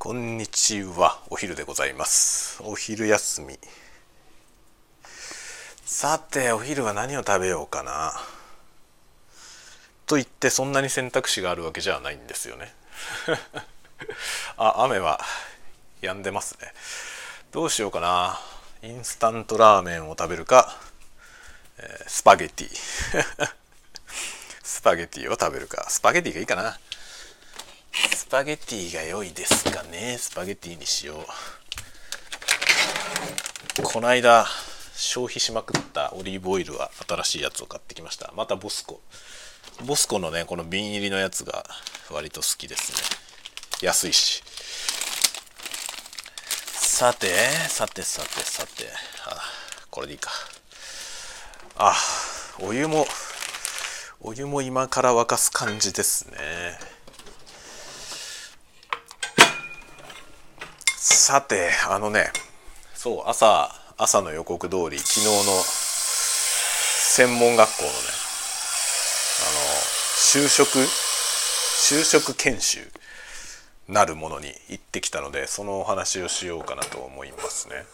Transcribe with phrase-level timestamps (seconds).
[0.00, 1.18] こんにちは。
[1.28, 2.62] お昼でございます。
[2.62, 3.58] お昼休み。
[5.84, 8.12] さてお昼は何を食べようかな。
[10.06, 12.72] と言ってそんなに選択肢があるわけじゃないんですよね。
[14.56, 15.20] あ雨は
[16.00, 16.72] 止んでますね。
[17.50, 18.40] どうしようかな。
[18.82, 20.78] インスタントラーメンを食べるか、
[21.78, 23.52] えー、スパゲティ。
[24.62, 25.90] スパゲティを食べるか。
[25.90, 26.78] スパゲティがいいかな。
[27.92, 30.16] スパゲティが良いですかね。
[30.18, 31.16] スパゲティにしよう。
[33.82, 34.46] この間
[34.94, 38.32] 消費しまくったオリーブオイルは新しいやつを買ってきました。
[38.36, 39.00] またボスコ。
[39.86, 41.64] ボスコのねこの瓶入りのやつが
[42.10, 42.98] 割と好きですね。
[43.86, 44.42] 安いし。
[46.74, 47.28] さて
[47.68, 48.88] さてさてさて。
[49.26, 49.40] あ
[49.90, 50.30] これでいいか。
[51.76, 51.94] あ
[52.60, 53.06] お湯も
[54.20, 56.97] お湯も今から沸かす感じですね。
[61.10, 62.26] さてあのね
[62.94, 67.94] そう朝朝の予告通り昨日の専門学校のね
[69.40, 72.80] あの就職就職研修
[73.88, 77.86] なるものに行ってきたのでそのお話をしようかなと思いますね。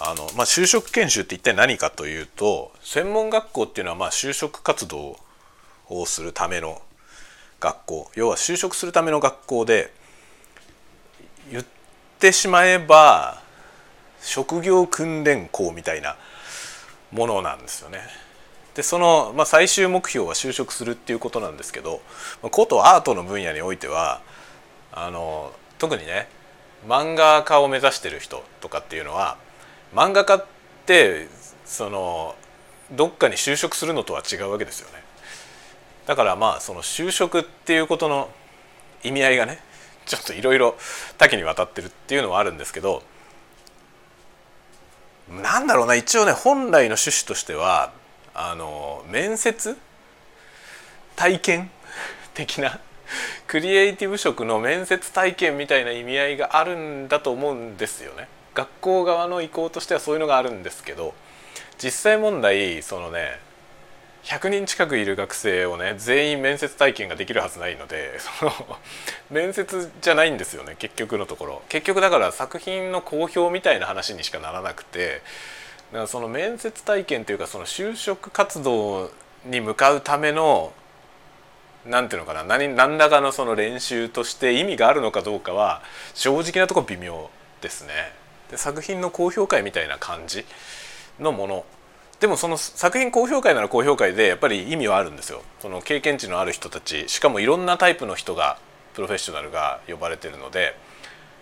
[0.00, 5.18] あのまあ、就職研修って一体何かというと専門学校っていうのはまあ就職活動
[5.88, 6.80] をするための
[7.60, 9.92] 学校要は就職するための学校で
[11.50, 11.64] 言っ
[12.18, 13.42] てしまえば
[14.22, 16.16] 職業訓練校みたいな
[17.12, 18.00] ものなんですよね。
[18.74, 22.00] でその、まあ、最終目標は就職するっていうことなんですけど
[22.40, 24.20] ことアートの分野においては
[24.92, 26.28] あの特にね
[26.86, 29.36] 漫画家を目指してる人とかっていうのは
[29.92, 30.46] 漫画家っ
[30.86, 31.28] て
[31.64, 32.36] その
[32.92, 35.09] どっかに就職するのとは違うわけですよね。
[36.06, 38.28] だからまあその就職っていうことの
[39.02, 39.60] 意味合いがね
[40.06, 40.76] ちょっといろいろ
[41.18, 43.02] 多岐にわたってるっていうのはあるんですけど
[45.30, 47.92] なんだろうな一応ね本来の趣旨としては
[48.34, 49.76] あの面接？
[51.16, 51.70] 体験？
[52.34, 52.80] 的な？
[53.46, 58.28] クリエイティブ職の面接体験みたいな意味合いがあるんだと思うんですよね。
[58.54, 61.14] 学校側の意向としてはそういうのがあるんですけど
[61.78, 63.38] 実際問題そのね
[64.24, 68.52] 100人近くいる学生をね全員面接体験ができるはずないので その
[69.30, 75.22] 面接じゃないんですよね結局のところ結局だから作品の公表みたいな話にしかならなくて
[75.92, 79.10] だからその面接体験というかその就職活動
[79.46, 80.72] に向かうための
[81.86, 85.82] 何ていうのかな何何らかのその練習として意味があるのかどうかは
[86.14, 87.30] 正直なところ微妙
[87.62, 88.12] ですね。
[88.50, 90.44] で作品の高評価みたいな感じ
[91.18, 91.64] のもの
[92.20, 95.42] でもその作品高評価なら高評価でやっぱり意味はあるんですよ。
[95.60, 98.58] その経験値のある人たちしかもいろんなタイプの人が
[98.94, 100.76] プロフェッショナルが呼ばれてるので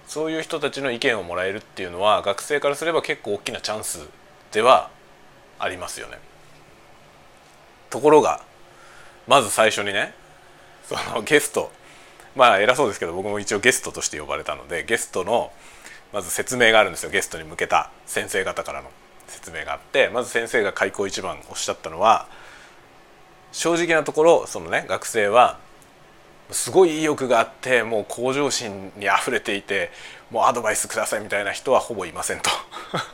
[0.06, 4.06] そういう人たちの意見をもらえるっていうのは学生からすれば結構大きなチャンス
[4.52, 4.90] では
[5.58, 6.18] ありますよね。
[7.90, 8.42] ところが
[9.26, 10.14] まず最初にね
[10.84, 11.72] そのゲスト
[12.36, 15.50] まあ偉そうですけど僕も一応ゲストとして呼ばれたのでゲストの
[16.12, 18.90] まず説明があるんですよゲストに向けた先生方からの
[19.28, 22.26] 説明があってまず先生が開口一番おっしゃったのは
[23.52, 25.58] 正直なところそのね学生は
[26.50, 29.90] すごい意欲があってもう向上心にあふれていて
[30.30, 32.50] もうアドバイスくださいみたいな人はほぼいませんと。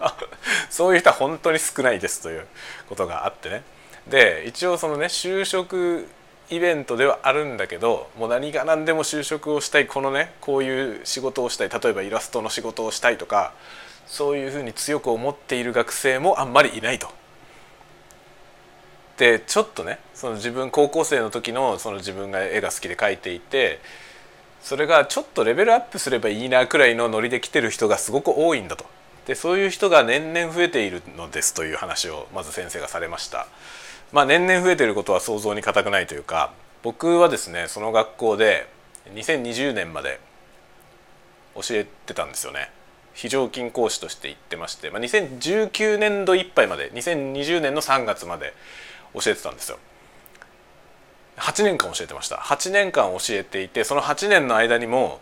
[0.71, 2.47] そういう人は本当に少ないですという
[2.89, 3.63] ことがあってね。
[4.07, 6.09] で一応そのね就職
[6.51, 13.55] イベントではあるんだけどもう何が何でも就職をしたいこのねこういう仕事をしたい例えばイラストの仕事をしたいとか
[14.06, 17.09] そういうふうに強く思っている学生もあんまりいないと。
[19.16, 23.78] でちょっとねその自分高校生の時のその自分が絵が好きで描いていて
[24.60, 28.87] それがちょっとレベルアップすればいいなくらいのノリで来てる人がすごく多いんだと。
[29.26, 33.47] でそういう人が年々増えているのですという話をまず先生がされました。
[34.12, 38.68] まあ、年々増えていることは想像に難くないというか僕はですねその学校で
[39.12, 40.21] 2020年まで
[41.57, 42.71] 教えてたんですよね
[43.15, 48.53] 非常勤講師として行ってまして、まあ、2019年度いっぱいまで2020年の3月まで
[49.15, 49.78] 教えてたんですよ。
[51.37, 52.37] 8年間教えてました。
[52.37, 55.21] 8年間教えていてその8年の間にも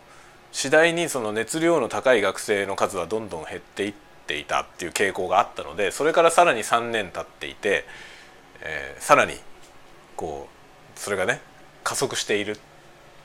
[0.51, 3.93] 次第にその熱量の高い学生の数はどんどん減っていっ
[4.27, 7.85] ていたっていう傾向があったのでそれからさらに3年経っていて
[8.63, 9.33] えー、さらに
[10.15, 10.47] こ
[10.95, 11.41] うそれがね
[11.83, 12.57] 加速しているっ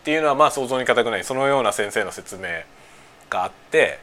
[0.05, 1.25] ていうのはまあ想像に難くない。
[1.25, 2.43] そのような先生の説明
[3.31, 4.01] があって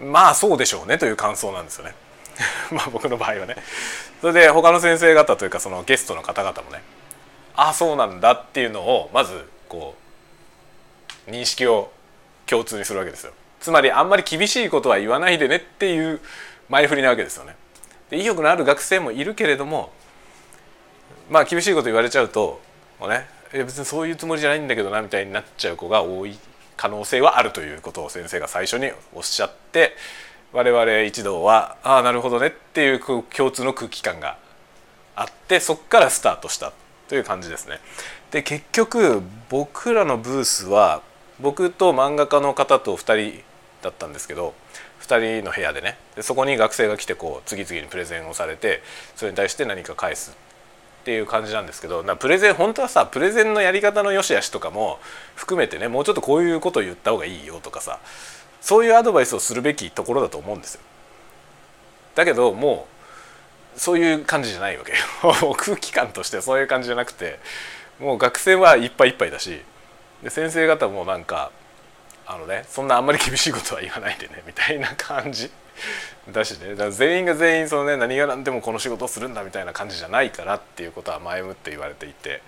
[0.00, 1.94] まあそうでしょうねという感想なんですよね。
[2.70, 3.56] まあ僕の場合はね。
[4.20, 6.82] それで他の先生方というかそのゲストの方々もね
[7.54, 9.94] ああそうなんだっていうのをまずこ
[11.26, 11.92] う認識を
[12.46, 13.32] 共通にするわけですよ。
[13.60, 16.20] つまりあんまり厳しいことは言わないでねっていう
[16.68, 17.56] 前振りなわけですよね。
[18.10, 19.92] で意欲のある学生もいるけれども
[21.28, 22.60] まあ厳しいこと言われちゃうと
[22.98, 26.38] もうね別にそういうつもりじゃないんだけどなみたいになっちゃう子が多い。
[26.78, 29.94] 可能性はあるということを先生が最初におっしゃって
[30.52, 34.38] 我々一同はああなるほどねっていう共通の空気感が
[35.16, 36.72] あってそこからスタートした
[37.08, 37.80] という感じですね。
[38.30, 41.02] で結局僕らのブースは
[41.40, 43.42] 僕と漫画家の方と2人
[43.82, 44.54] だったんですけど
[45.02, 48.82] 2人の部屋でねでそこに学生が来てこう次々にプレゼンをされて
[49.16, 50.36] それに対して何か返す
[51.08, 54.98] っていう感じなんですけどなプレゼン本当はさプレゼンのやり方の良し悪しとかも
[55.36, 57.98] 含めてねもうちょっとこういうことを言った方がいいよとかさ
[58.60, 60.82] そういうアドバイスをするべきところだと思うんですよ。
[62.14, 62.86] だけども
[63.74, 67.38] うそういう感じじゃないわけよ 空気感としてそういう感じじゃなくて
[67.98, 69.62] もう学生はいっぱいいっぱいだし
[70.22, 71.50] で先生方もなんか
[72.26, 75.50] あのねそんなあんまり厳しいことは言わないでねみたいな感じ
[76.32, 82.42] だしねだから全員が全員そのね何が何でもこの仕事をするんだみたいな感じじゃないからっていうことは前もって言われていて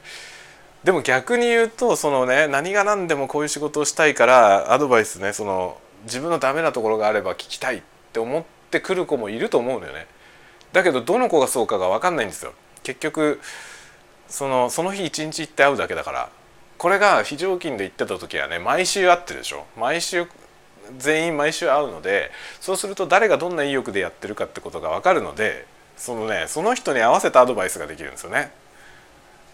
[0.85, 7.83] でも逆に言うとそのね何が何でもこういう仕事をしたいからアドバイスねその自分のダメなところがあれば聞きたいっ
[8.13, 10.07] て思ってくる子もいると思うのよね。
[10.73, 12.55] だけどどの子がそうかが分かんないんですよ。
[12.83, 13.41] 結局
[14.29, 16.31] そのその日一日行って会うだけだから
[16.79, 20.27] これが非常勤で行ってた時はね毎週会ってるでしょ毎週
[20.99, 25.67] 全員毎週会うのでそうすると誰がどんな意欲でやってるかってことが分かるので
[25.97, 28.51] そのねその人に合わせたアドバイスができるんですよね。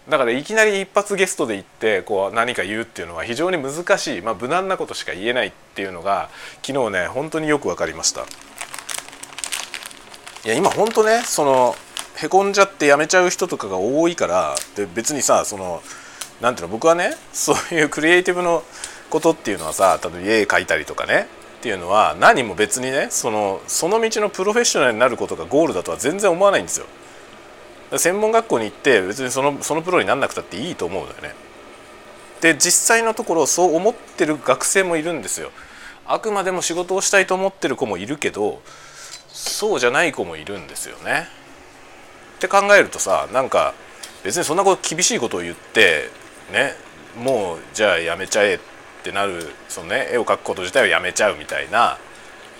[0.09, 6.29] だからいきなり一発ゲストで行ってこう何か言うっていうのは非常に難しい、まあ、無難なことしか言えないっていうのが
[6.65, 8.21] 昨日ね本当によく分かりました。
[10.45, 11.75] いや今本当ねその
[12.15, 15.83] へこんじゃってやめちゃう人とかが多いからで別にさその
[16.39, 18.63] なんていうの僕はねそういうクリエイティブの
[19.09, 21.27] ことっていうのはさ例えば絵描いたりとかね
[21.59, 26.85] っていうのは何も別にねそのその道のプロフェッショナルになることがゴールだとは全然思わないんですよ。
[27.97, 31.33] 専門学校に行って別にそのそのプロになんなくたっていいと思うのよね。
[32.41, 35.51] で実際のところそう思ってる学生もいるんですよ。
[36.05, 38.61] あくまでも仕事をしたいと思ってる子もいるけど
[39.29, 41.27] そうじゃない子もいるんですよね。
[42.37, 43.73] って考えるとさなんか
[44.23, 46.09] 別にそんなこと厳しいことを言って
[46.51, 46.75] ね
[47.17, 48.59] もうじゃあやめちゃえっ
[49.07, 51.97] ってなるそのね絵を描くこと自体はやめちゃうみたいな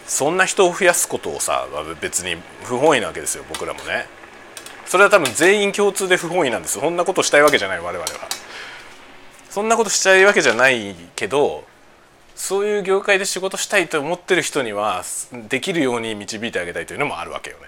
[0.05, 1.67] そんな人を増やすことをさ
[1.99, 4.05] 別に不本意なわけですよ僕らもね。
[4.85, 8.07] それは多分全員共通で不本意なんですそんなことしたいわけじゃない我々は。
[9.49, 11.65] そんなことしちゃいわけじゃないけど
[12.35, 15.03] そういう業界で仕事したいと思ってる人には
[15.49, 17.63] できるように導いてあげたいというのもあるわけよね。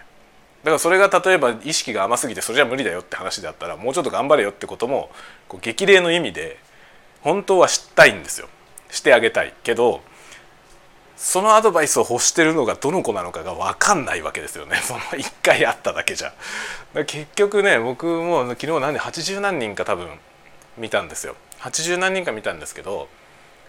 [0.63, 5.09] だからそれが例えば意識が甘すぎてそれじゃ無理だよって話であったらもうちょっと頑張れよってことも
[5.49, 6.59] こう激励の意味で
[7.21, 8.47] 本当は知ったいんですよ。
[8.89, 10.01] してあげたいけど
[11.19, 14.77] そのアドバイスを欲してるのがどの子なのかが分かんないわけですよね。
[14.81, 16.33] その1回会っただけじゃ。
[17.05, 20.07] 結局ね僕も昨日何80何人か多分
[20.77, 21.35] 見たんですよ。
[21.59, 23.09] 80何人か見たんですけど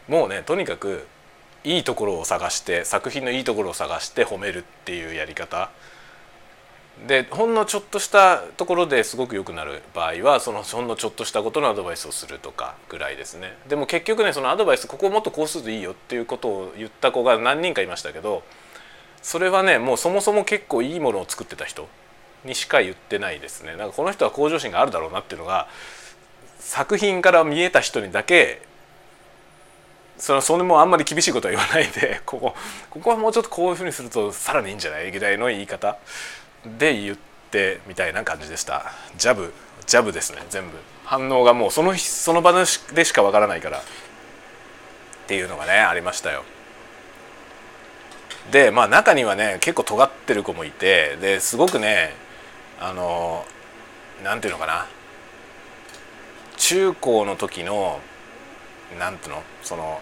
[0.07, 1.09] もうねとにかく
[1.65, 5.71] いいところを探して作品のいいところを探して褒めるっていうやり方。
[7.07, 13.57] でほんのちょっとしたところですごく良くなる場合はそのほんのちょっとしたことのアドバイスをするとかぐらいですね。
[13.69, 18.43] でも結局ねそのアドバイスここもっとこうするといいよっていうことを言った子が何人かいましたけど
[19.23, 21.89] それはねもうそもそも結構いいものを作ってた人
[22.45, 23.77] にしか言ってないですね。
[23.77, 25.69] なんかこの人は向上心があるだろうなっていうのが
[26.59, 28.63] 作品から見えた人にだけ
[30.19, 32.55] そのそれもあんまり厳しいことは言わないでここ
[32.91, 35.11] ここはもうちょっとこういうふうにするとさらにいいんじゃない？
[35.11, 35.97] ぐらいの言い方。
[36.79, 37.17] で言っ
[37.51, 38.93] てみたいな感じでした。
[39.17, 39.53] ジャブ
[39.87, 40.79] ジャブですね全部。
[41.05, 43.79] 反応がもうそのその場でしかわからないから。
[43.79, 43.83] っ
[45.27, 46.43] ていうのがねありましたよ。
[48.51, 52.15] でまあ中にはね結構尖ってる子もいてですごくね
[52.81, 53.45] あの
[54.25, 54.87] なんていうのかな。
[56.57, 58.01] 中高の時の
[58.99, 60.01] なんていうのその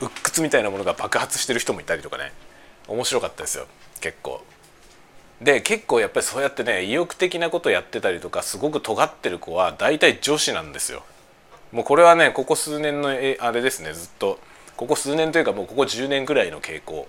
[0.00, 2.32] 鬱屈みたいなものが爆発してる人もいたりとかね。
[2.88, 3.66] 面白かったですよ
[4.00, 4.44] 結構。
[5.40, 11.02] で結構やっぱりそうやってね意欲的なことやってたりとかすごく尖ってる子は大体女子なんですよ。
[11.72, 14.38] もうこれはねここ数年のえあれですねずっと。
[14.76, 17.06] ここ数年というかもうここ10年ぐらいの傾向。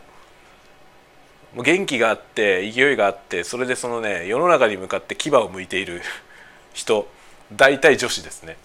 [1.56, 6.02] もう元気があって勢いがあってそれでそのね世の中に向かって牙を向いている
[6.74, 7.08] 人
[7.54, 8.58] 大体女子ですね。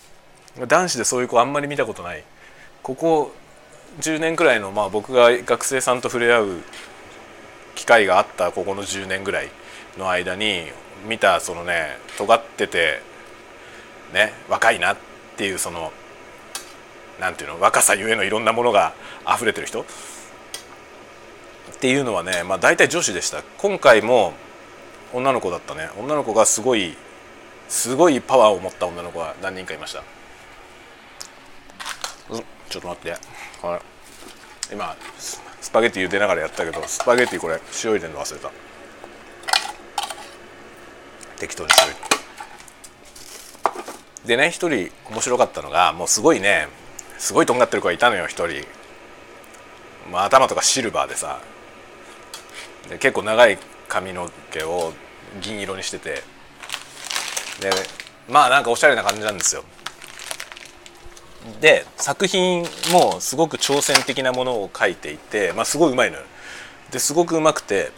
[0.67, 2.25] 男子でそういう子あんまり見たことない。
[2.83, 3.33] ここ
[4.01, 6.63] 10年くらいのまあ僕が学生さんと触れ合う
[7.75, 9.49] 機会があったここの10年ぐらい
[9.99, 10.65] の間に
[11.09, 13.03] 見たそのね尖ってて
[14.13, 14.97] ね若いなっ
[15.37, 15.93] ていうその
[17.21, 18.95] なんていうの若さゆえのいろんなものが
[19.33, 19.85] 溢れてる人っ
[21.81, 23.43] ていうのはねまあ大体女子でした。
[23.59, 24.35] 今回も
[25.13, 25.91] 女の子だったね。
[25.99, 26.97] 女の子がすごい
[27.69, 30.03] すごいパワーを持った女の子が何人かいました。
[32.31, 33.17] うんちょっと待って。
[33.61, 33.81] これ
[34.73, 34.97] 今
[35.73, 38.51] パゲティ茹でながらやったけどスパゲティこれ塩入れるの忘れた。
[41.39, 41.97] 適当に塩入れ
[44.29, 46.69] でね一人面白かったのがもうすごいね
[47.19, 48.65] すごいとんがってる子がいたのよ一人、
[50.11, 51.41] まあ、頭とかシルバーでさ。
[52.89, 54.93] で結構長い髪の毛を
[55.41, 56.23] 銀色にしてて。
[57.61, 57.71] で
[58.29, 59.65] まあなんかおしゃれな感じなんですよ。
[61.61, 66.23] で作品もすごく挑戦的なものを描いていて、まあ、すごいうまいのよ。
[66.91, 67.91] ですごくうまくて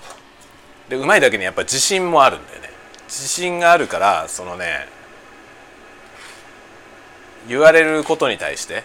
[0.89, 2.71] でうまいだけにやっぱ自信もあるんだよね。
[3.07, 4.87] 自信があるからそのね
[7.49, 8.83] 言われることに対して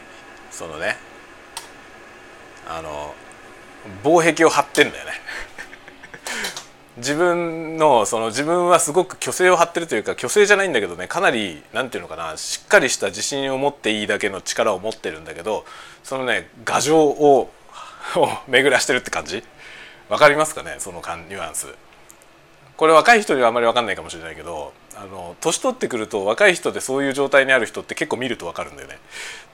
[0.51, 0.97] そのね
[2.67, 3.13] あの
[4.03, 5.11] 防壁を張ってんだよね。
[6.99, 15.65] 自分のその自分はすごく虚勢を張ってるというか虚勢じゃないんだけどねかなり何て言うのかなしっかりした自信を持っていいだけの力を持ってるんだけど
[16.03, 17.49] そのね牙城を
[18.47, 19.43] 巡らしてるって感じ？
[20.09, 20.75] わかりますかね？
[20.79, 21.67] そのニュアンス。
[22.77, 28.97] これ若い人にはあんまり分かんないかもしれないけどあの年取ってくると若い人でそういう状態にある人って結構見ると分かるんだよね。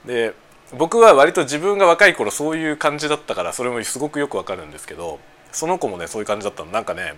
[0.06, 0.34] で
[0.76, 5.20] 僕は割と自分が若い頃そういう感じだったからそれもすごくよく分かるんですけど
[5.52, 6.70] その子もねそういう感じだったの。
[6.70, 7.14] なんかね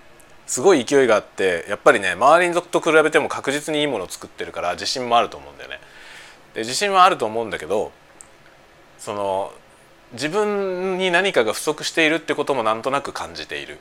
[0.48, 5.78] すごい勢いがあってやっぱりね周りと比べても確実にいいものを作ってるから自信もあると思うんだよね。
[6.54, 7.92] で自信はあると思うんだけど
[8.98, 9.52] その
[10.12, 13.78] 自分に何かが不足しているってこともなんとなく感じている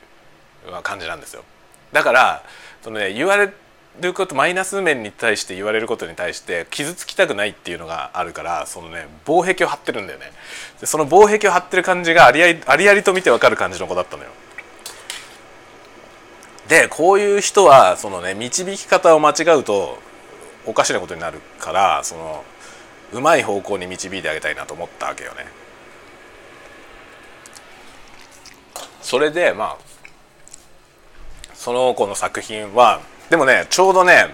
[0.82, 1.42] 感じなんですよ。
[1.92, 2.42] だから
[2.82, 3.50] その、ね、言われ
[4.02, 10.26] ることマイナス面に対して言われることに対して傷つきたくないっていうのがあるからそのね防壁を張ってるんだよね
[10.80, 14.30] でその防壁を張ってる感じがありありありありと見てわかる感じの子だったのよ
[16.68, 19.98] でこういう人はそのね導き方を間違うと
[20.66, 22.44] おかしなことになるからその
[23.12, 25.46] うまい方向に導いてあげたいなと思ったわけよね。
[29.00, 29.76] それでまあ
[31.54, 34.26] その子の作品はでもねちょうどね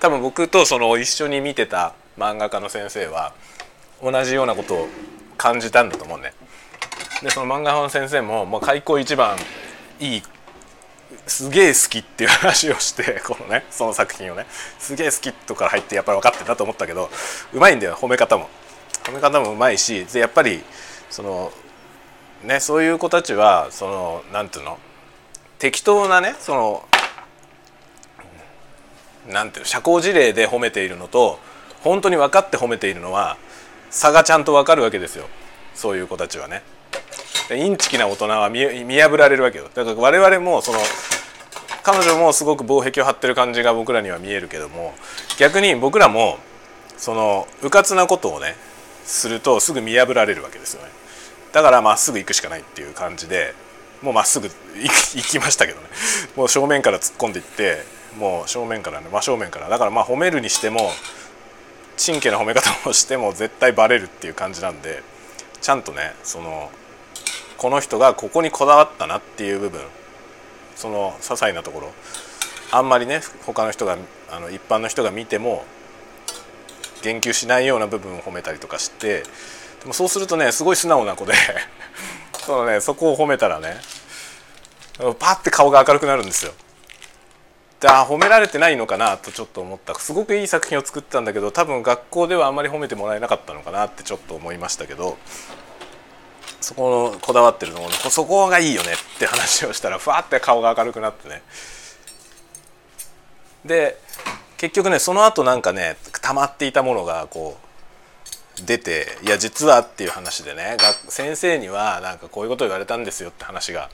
[0.00, 3.34] 多分僕とその一緒に見てた漫画家の先生は
[4.02, 4.88] 同じようなことを
[5.36, 6.32] 感じたんだと思うね。
[7.22, 9.36] でその漫画家の先生ももう開口一番
[10.00, 10.22] いい
[11.26, 14.46] すげえ好きっていう話をして このねその作品をね。
[14.78, 17.10] すげえ好きとか入ってやっぱり分かってたと思ったけど
[17.52, 18.48] うまいんだよ褒め方も。
[19.04, 20.62] 褒め方もうまいしでやっぱり
[21.10, 21.52] その
[22.42, 24.78] ねそういう子たちはそのなんていうの？
[25.58, 26.88] 適当なねその
[29.28, 29.66] なんていうの？
[29.66, 31.38] 社交辞令で褒めているのと
[31.82, 33.36] 本当に分かって褒めているのは
[33.90, 35.26] 差がちゃんと分かるわけですよ。
[35.74, 36.62] そういう子たちはね。
[37.50, 39.68] インチキな大人は見破られるわけよ。
[39.74, 40.78] だから我々もその
[41.82, 44.94] 彼女もすごく防壁を張ってる感じが僕らには見えるけども
[45.38, 46.38] 逆に僕らも
[46.96, 48.56] その迂闊なことをね
[49.04, 50.88] するとすぐ見破られるわけですよね。
[51.52, 53.54] だからまっすぐ行くしかないっていう感じで
[54.02, 55.86] もうまっすぐ 行きましたけどね。
[56.36, 57.84] もう正面から突っ込んでいって
[58.18, 59.68] もう正面からね真正面から。
[59.68, 60.90] だからまあ褒めるにしても
[62.04, 65.02] 神経な褒め方をしても絶対バレるっていう感じなんで
[65.60, 66.70] ちゃんとねその
[67.58, 69.80] この人がここにこだわったなっていう部分。
[70.76, 71.92] その些細なところ。
[72.70, 73.96] あんまりね他の人が
[74.30, 75.64] あの一般の人が見ても
[77.02, 79.22] 言及しないような部分を褒めたりとかして
[79.80, 81.34] でもそうするとねすごい素直な子で
[82.44, 83.76] そのねそこを褒めたらね
[85.18, 86.52] パッて顔が明るくなるんですよ。
[87.80, 89.94] であ褒められてないのかなとちょっと思った。
[89.96, 95.18] すごくいい作品を作ったんだけど多分学校ではあんまり褒めてもらえなかったのかなってちょっと思いましたけど。
[96.64, 101.42] そこのこだわってるのもそこがいいよねって話をしたらふわって顔が明るくなってね
[103.66, 103.98] で
[104.56, 107.64] 結局ねその後なんかね溜まっていたものがこう
[108.66, 110.78] 出ていや実はっていう話でね
[111.08, 113.90] 先生にはなんかこういうこと言われたんですよって話が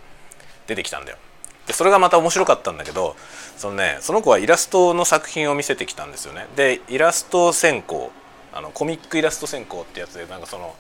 [0.68, 1.18] 出てきたんだよ。
[1.66, 3.16] でそれがまた面白かったんだけど
[3.56, 6.46] そのねその子はイラストの作品を見せてきたんですよね。
[6.54, 8.12] でイラスト専攻
[8.52, 10.76] あのコミックイラスト専攻ってやつでなんかその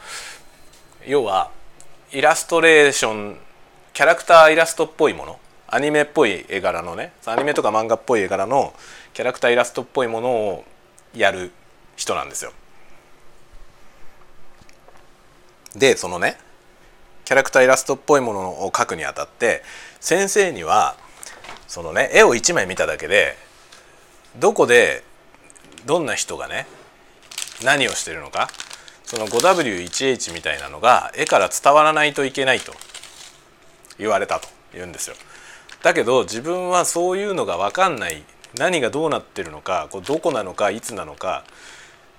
[1.06, 1.50] 要は
[2.12, 3.36] イラストレーション
[3.92, 5.38] キャラクターイラストっぽいもの？
[5.68, 7.12] アニメっぽい絵柄のね？
[7.24, 8.74] アニメとか漫画っぽい絵柄の
[9.14, 10.64] キャラクターイラストっぽいものを
[11.14, 11.52] やる
[11.94, 12.52] 人なんですよ。
[15.76, 16.36] でそのね
[17.24, 19.62] キャラクターイラストっぽいものを描くにあたって
[20.00, 20.96] 先生には
[21.68, 23.36] そのね絵を1枚見ただけで
[24.40, 25.04] どこで
[25.86, 26.66] どんな人がね
[27.64, 28.48] 何をしてるのか
[29.10, 32.72] その 5W1H みたいなのが絵から伝わらないといけないと
[33.98, 35.16] 言われたと言うんですよ。
[35.82, 38.22] だけど自分はそういうのが分かんない
[38.56, 41.42] 何がどうなってるのかこうどこなのかいつなのか、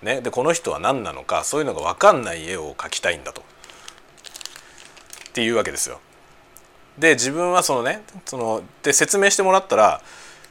[0.01, 3.41] ね、でこの人は何なのかそういうのが分かんない絵を描きたいんだと。
[5.29, 6.01] っていうわけですよ。
[6.97, 10.01] で自分はそのねそので説明してもらったら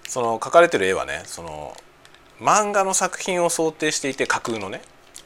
[0.09, 1.77] その描かれてる絵はねその
[2.41, 4.81] 漫画の作品を想定していて架空のね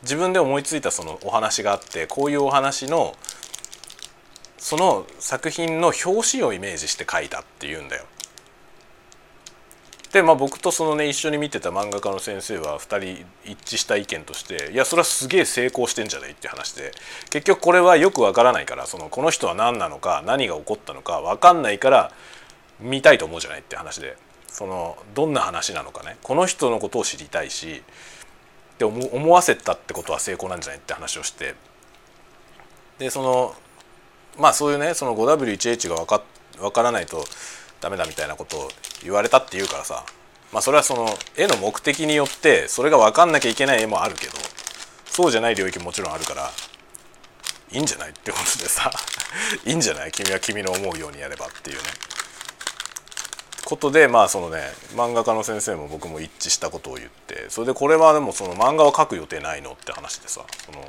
[0.04, 3.16] 自分で思いついたそのお話があってこういうお話の
[4.58, 8.04] その作品の表紙をイメージして描いたっていうんだよ。
[10.12, 16.92] でまあ僕とそのね一緒に見てた漫画家の先生は2人一致した意見としていやそれはすげえ成功してんじゃないって話で
[17.30, 22.12] 結局これはよくわからないからそのこの人は何なのか何が起こったのか分かんないから
[22.78, 27.82] 見たいと思うじゃないって話でそのどんな話なのかねこの人のことを知りたいし
[28.74, 31.54] って思わせたってことは成功なんじゃないって話をして。
[32.98, 33.54] でその
[34.38, 36.22] まあそういうねその 5W1H が分か
[36.58, 37.24] 分からないと
[37.80, 38.68] ダメだみたいなことを
[39.02, 40.04] 言われたっていうからさ。
[40.52, 44.32] まあそれはその絵の目的によってそれが分かんなきゃいけない絵もあるけど
[45.06, 46.48] そうじゃない領域もちろんあるから
[47.72, 48.88] いいんじゃないってことでさ。
[49.66, 50.12] いいんじゃない？
[50.12, 51.84] 君は君の思うようにやればっていうね。
[53.64, 54.60] ことでまあそのね
[54.94, 60.84] 漫画家の先生も僕も一致したことを言ってそれでこれはでもその漫画は描く予定ないのって話でさその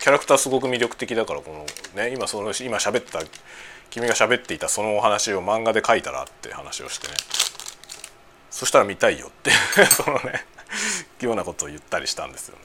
[0.00, 1.66] キャラクターすごく魅力的だからこの
[2.02, 3.20] ね今その今喋った
[3.90, 7.14] 君が喋っていたそのお話を漫画で書いたらって話をしてね
[8.50, 9.50] そしたら見たいよって
[9.90, 10.44] そのね
[11.20, 12.62] ようなことを言ったりしたんですよね。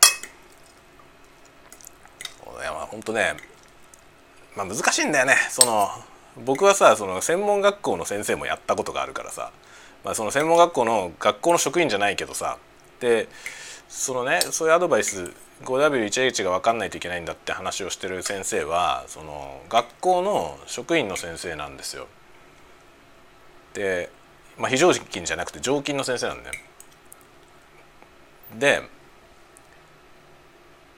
[2.61, 3.35] いやまあ本当ね、
[4.55, 5.89] まあ、難しいんだよねその
[6.37, 9.51] 僕はさその専門学校の先生もやったことがあるからさ、
[10.03, 12.57] まあ、その専門学校の学校の職員じゃないけどさ
[12.99, 13.27] で
[13.87, 15.31] そのねそういうアドバイス
[15.63, 22.07] 5W1H が分かんないといけないんだって話をしてる先生はその学校の職員の先生なんですよ。
[23.73, 24.09] で、
[24.57, 26.55] まあ、非常勤じゃなくて常勤の先生なんだよ。
[28.57, 28.81] で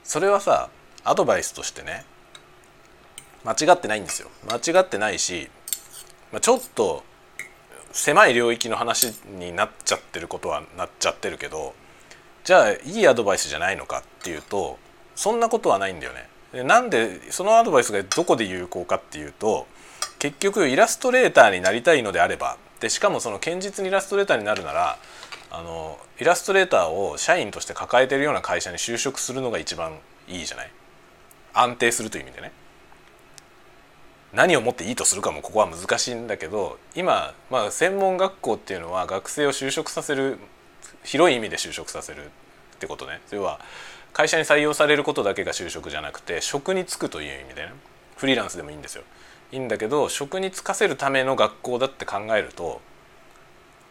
[0.04, 0.70] それはさ
[1.04, 2.06] アドバイスとしてね
[3.46, 4.30] 間違ってないんですよ。
[4.50, 5.50] 間違ってないし、
[6.32, 7.04] まあ、ちょっと
[7.92, 11.74] 狭い領域の話になっちゃってることはなっちゃってるけど
[12.44, 14.78] じゃあいいアドバイスじゃないのかっていうと
[15.16, 16.28] そんなことはないんだよね。
[16.52, 19.68] でなんでそのアドバイスがどこで有効かっていうと
[20.20, 24.98] 結局イラストレーターになりたいのであればでしかもその堅実にイラストレーターになるなら
[25.52, 30.72] あのイラストレーターを社員として抱えてるような会社に就職するのが一番いいじゃない？
[31.54, 32.52] 安定するという意味でね。
[34.36, 40.38] 何をもっていいとするかもここは難しいんだけど今、まあ、専門学校っていうのは学生を就職させる
[41.04, 43.22] 広い意味で就職させるってことね。
[43.28, 43.60] それは
[44.12, 47.74] 会社に採用されることだけが就職じゃなくて職に就くという意味でね。
[48.18, 49.04] フリーランスでもいいんですよ。
[49.52, 52.82] いいんだけど職に就かせるための学校だって考えると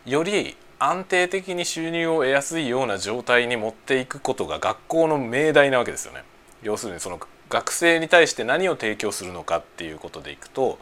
[0.05, 6.25] より安定的に収入を得やすいような状態に持っていくことが学校の命題なわけですよね。
[6.63, 7.21] 要するにその
[7.55, 10.77] 学生に対して何を提供するのかっていうことでいくと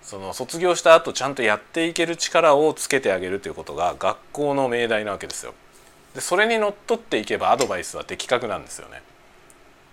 [0.00, 5.52] その卒業した後ちゃんとやっていける力をつけてあげるということが学校の命題なわけですよ。
[6.14, 9.02] でそれにのっとっていけばアドバイスは的確なんですよね。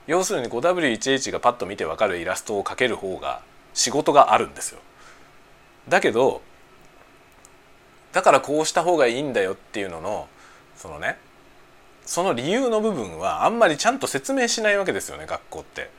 [0.07, 3.41] 要するに 5W1H がパッと見てわかるイラストを描ける方が
[3.73, 4.79] 仕事があるんですよ。
[5.89, 6.41] だけど
[8.13, 10.29] だからこうした方がいいんだよっていうのの
[10.77, 11.17] そのね
[12.05, 15.96] その理由の部分はあんまりちゃんと説明しないわけですよね学校って。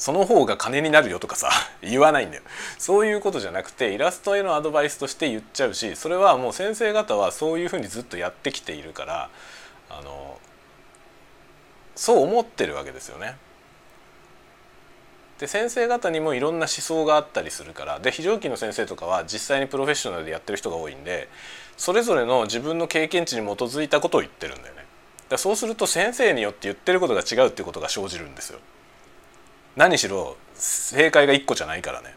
[0.00, 1.50] その方が金になるよとかさ
[1.82, 2.42] 言わないんだよ
[2.78, 9.28] そういうことじゃなくてイラストへのアドバイスとして言っちゃうしそれはもう先生方はそういうふうにずっとやってきているから
[9.90, 10.38] あの
[11.94, 13.36] そう思ってるわけですよね。
[15.38, 21.28] で先生方にもいろんな思想があったりするからで非常勤の先生とかは実際にプロフェッショナルでやってる人が多いんで
[21.76, 24.86] それぞれの自分の経験値に基づいたことを言ってるんだよね。
[25.28, 28.60] だそうすると先生によって言ってることが違うっていうことが生じるんですよ。
[29.76, 32.14] 何しろ正解が1個じゃないからね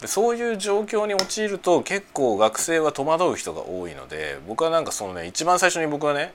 [0.00, 6.32] でそういう状況に陥ると結構学生は戸惑う人が多いので僕はなんかそのね一番最初に僕はね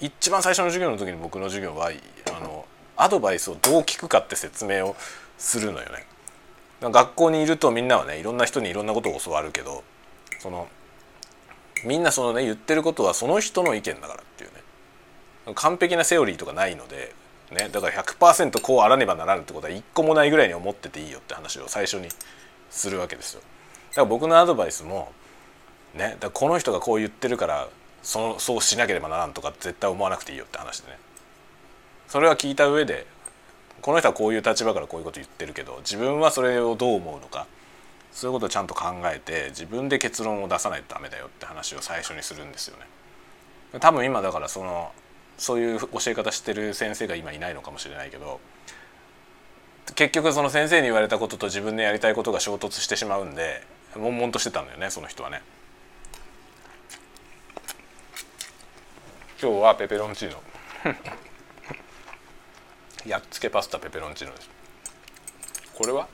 [0.00, 1.90] 一番最初の授業の時に僕の授業は
[2.36, 2.64] あの
[2.96, 4.96] アドバイスをどう聞くかって説明を
[5.38, 6.06] するのよね。
[6.80, 9.84] 学校にいるとみんなはねいろんな人にいろんなことを教わるけど
[10.38, 10.68] その
[11.84, 17.14] みんなそのね言ってることはその人の意見だからっていうね完璧なセオリーとかないので
[17.50, 22.08] ね、だから100%こうあらねばならぬってことは一個もないぐらいに思ってていいよって話を最初に
[22.70, 23.40] するわけですよ。
[23.90, 25.12] だから僕のアドバイスも、
[25.94, 27.68] ね、だこの人がこう言ってるから
[28.02, 30.98] そのそうしなければならんとか絶対思わなくていいよって話でね
[32.08, 33.06] それは聞いた上で
[33.80, 37.46] この人はこういう立場からこういうこと言ってるけど自分はそれをどう思うのか
[38.12, 42.86] そういうことをちゃんと考えて自分で結論を出さないとダメだよって話を最初にするんですよね。
[43.80, 44.92] 多分今だからその
[45.38, 48.40] そういう教え方してる先生が今いないのかもしれないけど
[49.94, 53.62] 結局その先生に言われたことと自分でやりたいことが衝突してしまうんで
[53.96, 55.42] 悶々としてたんだよねその人はね。
[59.40, 60.42] 今日はペペロンチーノ。
[63.06, 64.48] やっつけパスタペペロンチーノです。
[65.74, 66.08] これは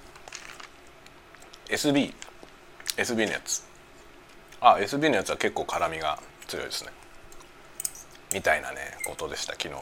[1.68, 2.12] ？SB
[2.96, 3.62] SB のやつ。
[4.60, 6.90] あ SB のやつは結構辛みが強いですね。
[8.32, 9.74] みたいなねことでした昨日。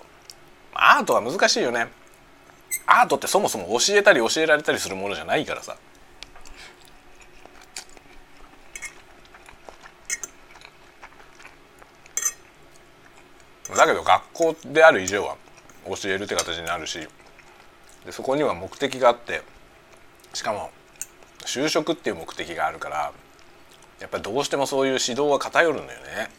[0.74, 1.88] アートは難しいよね。
[2.86, 5.76] アートってそもそも教えたり教えられたりするものじゃないからさ。
[13.76, 15.36] だけど学校である以上は
[15.86, 17.06] 教えるって形になるし
[18.04, 19.42] でそこには目的があって
[20.32, 20.70] しかも
[21.44, 23.12] 就職っていう目的があるから
[24.00, 26.30] やっぱりどうしてもそういう指導は偏るんだよね。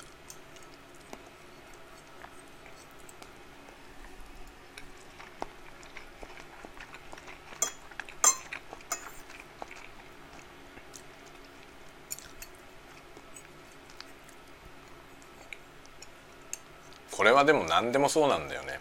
[17.40, 18.80] はでも何でもそうなんだよね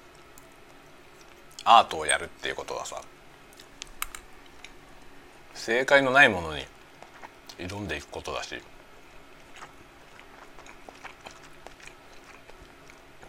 [1.64, 3.00] アートをやるっていうことはさ
[5.54, 6.64] 正解のないものに
[7.58, 8.54] 挑んでいくことだし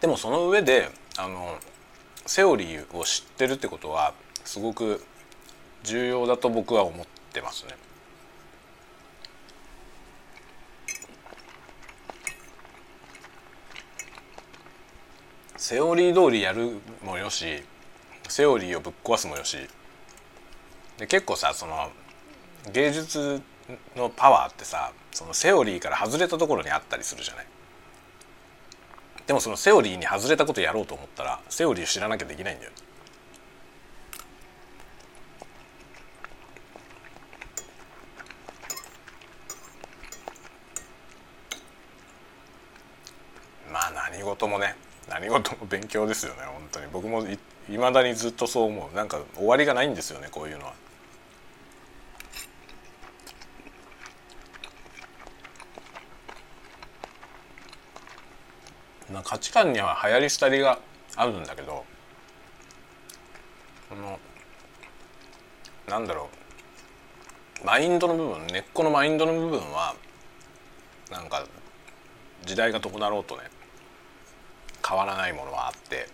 [0.01, 1.57] でもその上であの
[2.25, 4.13] セオリーを知ってるってことは
[4.45, 5.03] すごく
[5.83, 7.75] 重要だと僕は思ってますね。
[15.69, 17.61] セオリー通りやるもよし
[18.27, 19.55] セオリーをぶっ壊すもよし
[20.97, 21.91] で結構さその
[22.73, 23.39] 芸術
[23.95, 27.47] のパワーってさそのセオリーから外れたところにあったりするじゃない。
[29.27, 32.71] でもそのセオリーに外れたことやろうと思ったらセオリーを知らなきゃできないんだよ。
[43.71, 44.75] まあ何事もね
[45.09, 46.87] 何事も勉強ですよね本当に。
[46.91, 47.25] 僕も
[47.69, 48.95] いまだにずっとそう思う。
[48.95, 50.73] なんか終わりがないんですよねこういうのは。
[59.11, 60.79] な価値観には流行り廃りが
[61.15, 61.83] あるんだけど
[63.89, 64.19] この
[65.87, 66.29] なんだろ
[67.63, 67.65] う。
[67.65, 69.95] マインドの部分根っこのマインドの部分は
[71.11, 71.43] なんか
[72.45, 73.43] 時代がどうなろうとね。
[74.89, 76.07] 変わらないものはあって。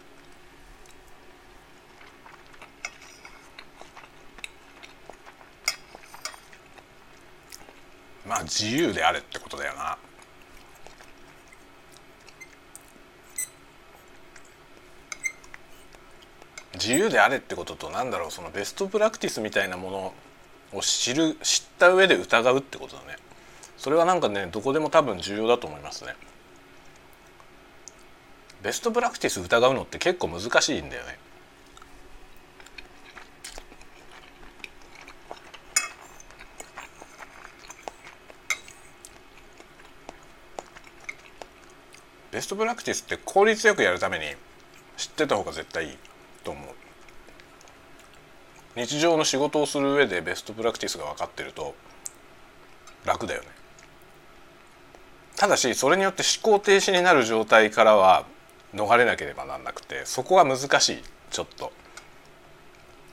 [8.28, 9.98] まあ自由であれってことだよな。
[16.74, 20.14] 自由であれってこととなんだろうそのベストプラクティスみたいなもの
[20.74, 23.16] を知る知った上で疑うってことだね。
[23.78, 26.16] それはなんかねどこでも多分重要だと思いますね。
[28.66, 31.20] ベストプラクティス疑うのって結構難しいんだよね。
[42.32, 44.26] ベストプラクティスって効率よくやるために
[44.98, 45.98] 知ってた方が絶対いい
[46.44, 46.70] と思う。
[48.76, 51.76] 日常の仕事をする上でベストプラクティスが分かってると
[53.06, 53.48] 楽だよね。
[55.36, 58.26] ただしそれによって思考停止になる状態からは
[58.76, 61.72] 逃れなければなんなくてそこは難しいちょっと。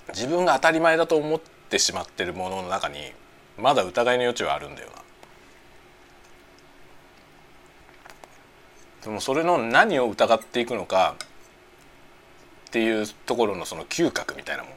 [0.09, 3.12] 自分が当たり前だと思ってしまってるものの中に
[3.57, 5.03] まだ疑いの余地はあるんだよな。
[9.05, 11.16] でもそれの何を疑っていくのか
[12.68, 14.72] っていうところのその嗅覚みたいなもん。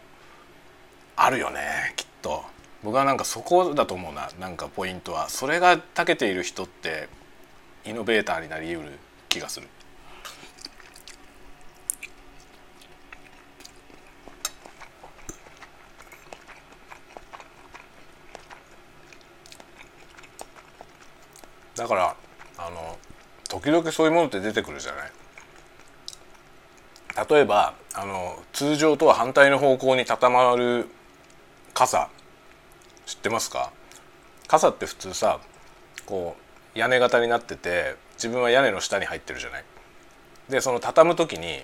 [1.16, 2.44] あるよねきっと。
[2.84, 5.30] 僕はなんかそこだと思うななんかポイントは。
[5.30, 7.10] それが長けている人って
[7.84, 9.68] イノベーターになりうる気がする。
[21.76, 22.16] だから
[22.58, 22.98] あの
[23.50, 25.12] 時々そういうものって出てくるじゃない？
[27.30, 30.88] 例えばあの通常とは反対の方向に畳まる
[31.74, 32.10] 傘。
[33.06, 33.72] 知ってますか？
[34.48, 35.40] 傘って普通さ
[36.06, 36.36] こ
[36.76, 39.64] う屋根型になってて自分は屋根の下に入ってるじゃない？
[40.50, 41.64] でその畳む時に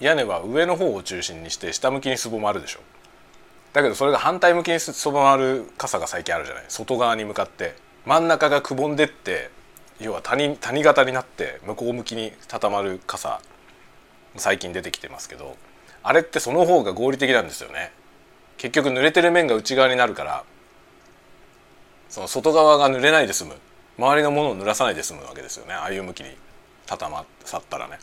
[0.00, 2.80] 屋根は上の方を中心にして下向きにすぼまるでしょ。
[3.72, 6.64] だけどそれが反対向きにすぼまる傘が最近あるじゃない？
[6.68, 7.87] 外側に向かって。
[8.06, 9.50] 真ん中がくぼんでって
[10.00, 13.40] 要は谷谷型になって向こう向きに畳まる傘
[14.36, 15.56] 最近出てきてますけど
[16.02, 17.92] あれってその方が合理的なんですよね。
[18.56, 20.44] 結局濡れてる面が内側になるから
[22.08, 23.54] その外側が濡れないで済む。
[23.98, 25.74] 周りのものを濡らさないで済むわけですよね。
[25.74, 26.30] ああいう向きに
[26.86, 27.98] 畳まさったらね。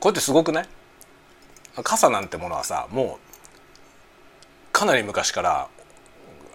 [0.00, 0.68] これってすごくない？
[1.84, 5.68] 傘なんてものはさもうかなり昔から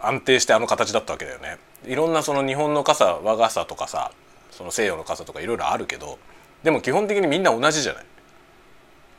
[0.01, 1.57] 安定してあの形だったわけだよね。
[1.85, 4.11] いろんなその日本の傘和傘とかさ
[4.51, 6.19] その西洋の傘とかいろいろあるけど
[6.63, 8.05] でも基本的にみんな同じじゃない？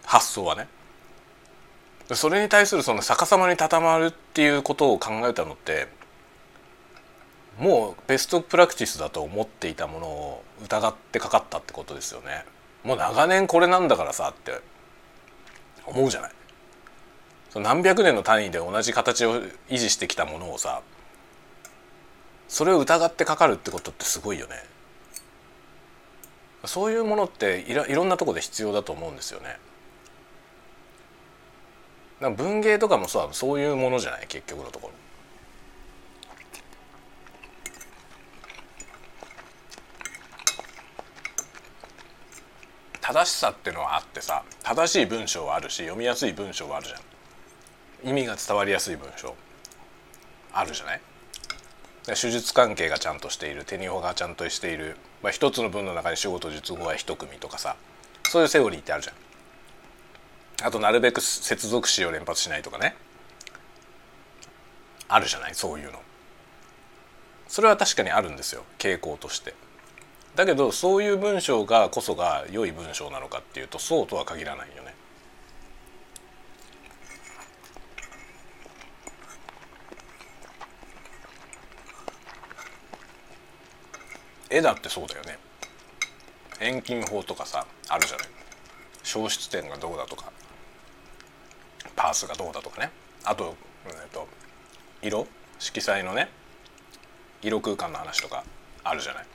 [0.05, 0.69] 発想はね。
[2.13, 5.89] それに対するその逆さまに畳まるっていうことを考えたのって
[7.59, 12.45] もうベストプラクティスだと思っていたものを疑ってかかったってことですよね。
[12.83, 14.61] もう長年これなんだからさって
[15.87, 16.31] 思うじゃない？
[17.57, 20.83] 何百年の単位で同じ形を維持してきたものをさ
[22.49, 24.57] それを疑ってかかるってことってすごいよね。
[26.67, 29.59] そういうものっていろいろんなとこで必要だと思うんですよね。
[32.37, 34.27] 文芸とかもさそういうものじゃない？
[34.29, 34.95] 結局のところ。
[43.03, 46.97] 正しさっていうのはあってさ正しい文章はあるし読みやすい文章はあるじゃ
[48.07, 48.09] ん。
[48.09, 49.35] 意味が伝わりやすい文章
[50.53, 51.01] あるじゃない？
[52.07, 57.77] 手術関係がちゃんとしている手に法がちゃんとしている、まあ、一つの文の中に仕事術語は一組とかさ。
[58.29, 59.13] そういうセオリーってあるじゃ
[60.65, 60.67] ん。
[60.67, 62.95] あとなるべく接続詞を連発しないとかね。
[65.09, 65.55] あるじゃない？
[65.55, 65.99] そういうの。
[67.49, 68.65] それは確かにあるんですよ。
[68.79, 69.55] 傾向として。
[70.35, 74.95] だけどそういう文章がこそが良い文章なのかっていうとそうとは限らないよね。
[84.55, 85.37] 絵だってそうだよね。
[86.61, 88.29] 遠近法とかさあるじゃない。
[89.03, 90.31] 消失点がどうだとか
[91.97, 92.91] パースがどうだとかね。
[93.25, 94.29] あと,、えっと
[95.03, 95.27] 色？
[95.59, 96.29] 色彩のね
[97.43, 98.45] 色空間の話とか
[98.85, 99.27] あるじゃない。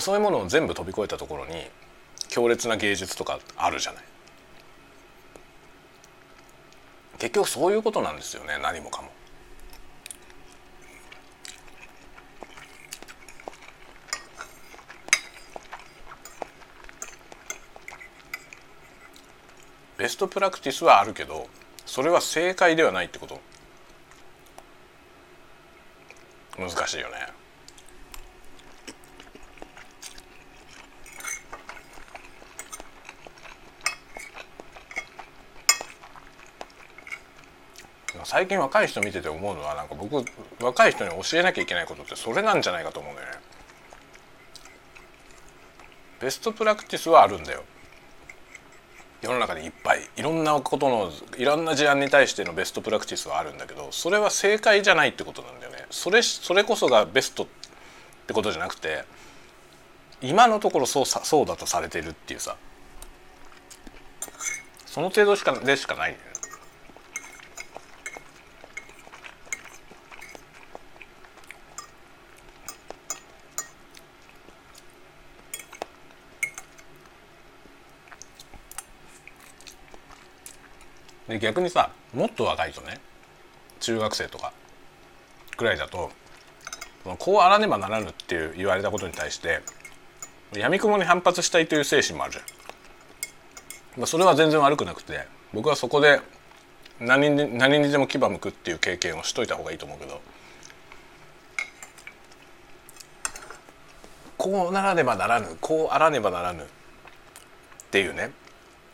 [0.00, 1.70] そういうものを全部飛び越えたところに
[2.28, 4.04] 強烈な芸術とかあるじゃない。
[7.18, 9.10] 結局そういうことなんですよね何もかも。
[20.00, 21.46] ベストプラクティスはあるけど
[21.84, 23.38] それは正解ではないってこと
[26.58, 27.16] 難しいよね。
[38.24, 40.24] 最近若い人見てて思うのはなんか僕
[40.62, 43.34] 若い人に教えなきゃいけないことってそれなんじゃないかと思うんだよね。
[46.20, 47.64] ベストプラクティスはあるんだよ。
[49.22, 55.86] 世の中にいっぱいいろんなことのいろんな事案に対してのベストプラクティスはあるんだけどそれは正解じゃないってことなんだよね。
[55.90, 57.46] それそれこそがベストっ
[58.26, 59.04] てことじゃなくて
[60.22, 62.56] 今のところそうそうだとされてるっていうさ
[64.86, 66.29] その程度しかでしかないんだよ
[81.30, 83.00] で逆にさもっと若いとね
[83.78, 84.52] 中学生とか
[85.56, 86.10] くらいだと
[87.18, 89.60] こうあらねばならぬっていう言われたことに対して
[90.56, 92.44] やみくもに反発したいという精神もあるじゃん。
[94.00, 96.20] まあ、それは全然悪くなくて僕はそこで
[96.98, 100.20] 何に何にでも牙向くっていう経験をしといた方がいいと思うけど
[104.36, 106.66] こうならねばならぬこうあらねばならぬっ
[107.90, 108.32] ていうね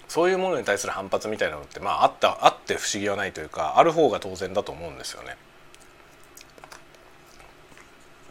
[0.08, 5.36] そういうものに対する反発みたいなのってまああったあって不思議はないというかある方が当然だと思うんですよね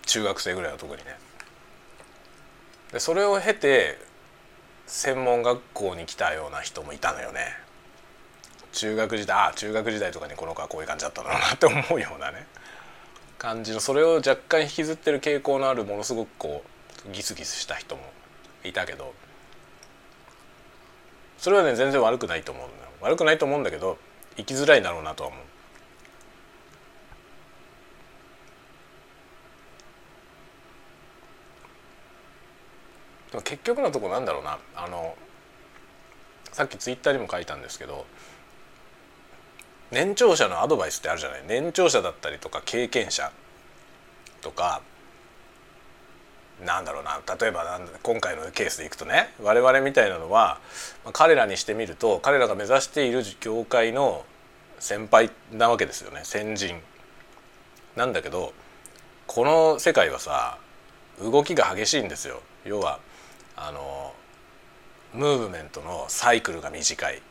[0.05, 1.17] 中学生ぐらいは特にね。
[2.93, 3.99] でそれを経て
[4.87, 7.57] 専門学校に来たような人もいたのよね。
[8.71, 12.45] 中学時代ああ中学時代とかにこの子はこういう感じだったんだろうなって思うようなね
[13.37, 16.63] 感じのそれを若干引きずってる傾向のあるものすごくこ
[17.07, 18.01] うギスギスした人も
[18.65, 19.13] いたけど
[21.37, 22.89] それはね全然悪くないと思うんだよ。
[23.01, 23.97] 悪くないと思うんだけど
[24.37, 25.41] 生きづらいだろうなとは思う。
[33.43, 34.59] 結局のとこなんだろうな。
[34.75, 35.15] あの
[36.51, 38.05] さっきツイッターにも書いたんですけど
[39.91, 41.43] 年長者のアドバイスってあるじゃない。
[41.45, 43.31] 年長者だったりとか経験者
[44.41, 44.81] とか
[46.63, 50.59] なんだろうな例えば今回のケースでいくとね我々みたいなのは
[51.11, 54.25] 彼らにしてみると彼らが目指している業界の
[54.79, 56.79] 先輩なわけですよね先人。
[57.95, 58.53] なんだけど
[59.27, 60.57] この世界はさ
[61.21, 62.41] 動きが激しいんですよ。
[62.65, 62.99] 要は
[63.55, 64.13] あの
[65.13, 67.21] ムーブメントのサイクルが短い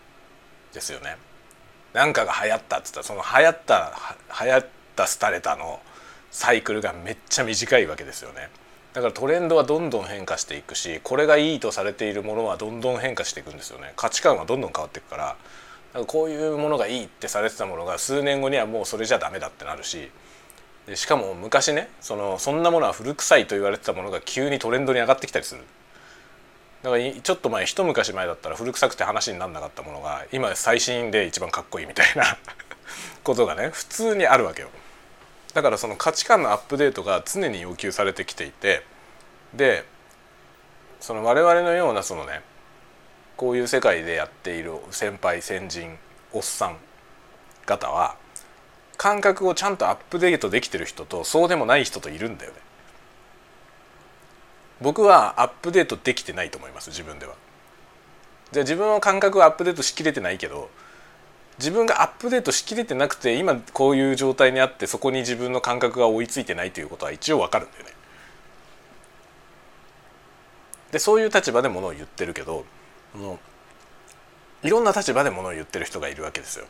[0.73, 1.17] ですよね。
[1.93, 3.93] なんかが流行ったっつったらその流行った
[4.43, 5.81] 流行った廃れたの
[6.31, 8.49] サイクルがめっちゃ短いわけですよね。
[8.95, 13.93] だからトレンドはどんどん変化していくしこれがいいとされているものはどんどん変化していくんですよね。
[13.97, 15.37] 価値観はどんどん変わっていくから。
[15.93, 20.11] からこういうものがいいってされてたものが数年後にはもうそれじゃダメだってなるし。
[20.87, 25.63] でしかも昔ねそのそんなものは古臭いと言われてたものが急にトレンドに上がってきたりする。
[26.83, 32.37] だからちょっと前一昔前だったら古臭くて話にならなかったものが今最新で一番かっこいいみたいな。
[33.25, 34.69] ことがね普通にあるわけよ。
[35.55, 38.85] だからその価値観のアップデートが常に要求されてきていて
[39.55, 39.85] で
[41.01, 42.43] その我々のようなそのね
[43.37, 45.97] こういう世界でやっている先輩先人
[46.33, 46.77] おっさん
[47.67, 48.17] 方は
[48.97, 52.59] 感覚をちゃんとアップデートできてる人とそうでもない人といるんだよね。
[54.81, 57.35] 僕はアップデートできてないと思います自分では。
[58.53, 60.71] じゃあ自分の感覚はアップデートしきれてないけど
[61.59, 67.93] 自分がアップデートしきれてなくて今こういう状態にあってそこに自分の感覚が追いついてないということは一応わかるんだよね。
[70.91, 72.65] でそういう立場でものを言ってるけど
[73.17, 73.39] の
[74.63, 76.67] いろんな立場でものを言ってる人がいるわけですよ。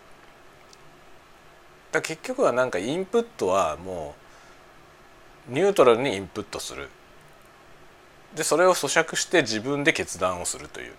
[1.92, 4.14] だ結局はなんかインプットはも
[5.48, 6.88] うニュートラルにインプットする
[8.34, 10.96] でそれを咀嚼して自分で決断をするというね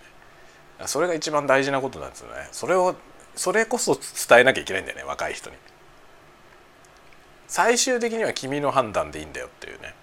[0.86, 2.48] それが一番大事なことなんですよね。
[2.52, 2.95] それを
[3.36, 5.56] それこそ伝えなきゃいけないんだよね若い人に。
[7.48, 9.93] 最終的には君の判断でいいんだよっていうね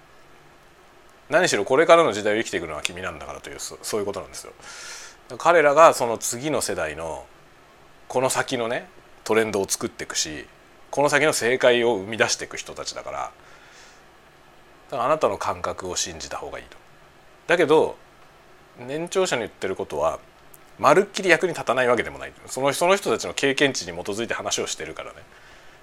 [1.29, 4.53] 何しろこれからの時代を生きていくのは君なんだからというそういうことなんですよ。
[5.38, 7.25] 彼らがその次の世代の
[8.09, 8.87] この先のね
[9.25, 10.47] トレンドを作っていくし
[10.90, 13.18] この先の正解を生み出していく人たちだから
[14.90, 16.77] だからあなたの感覚を信じた方がいいと。
[17.47, 17.97] だけど
[18.79, 20.18] 年長者に言ってることは
[20.83, 22.33] まるっきり役に立たないわけでもない。
[22.47, 25.18] そのその人たちの経験値に基づいて話をしてるからね。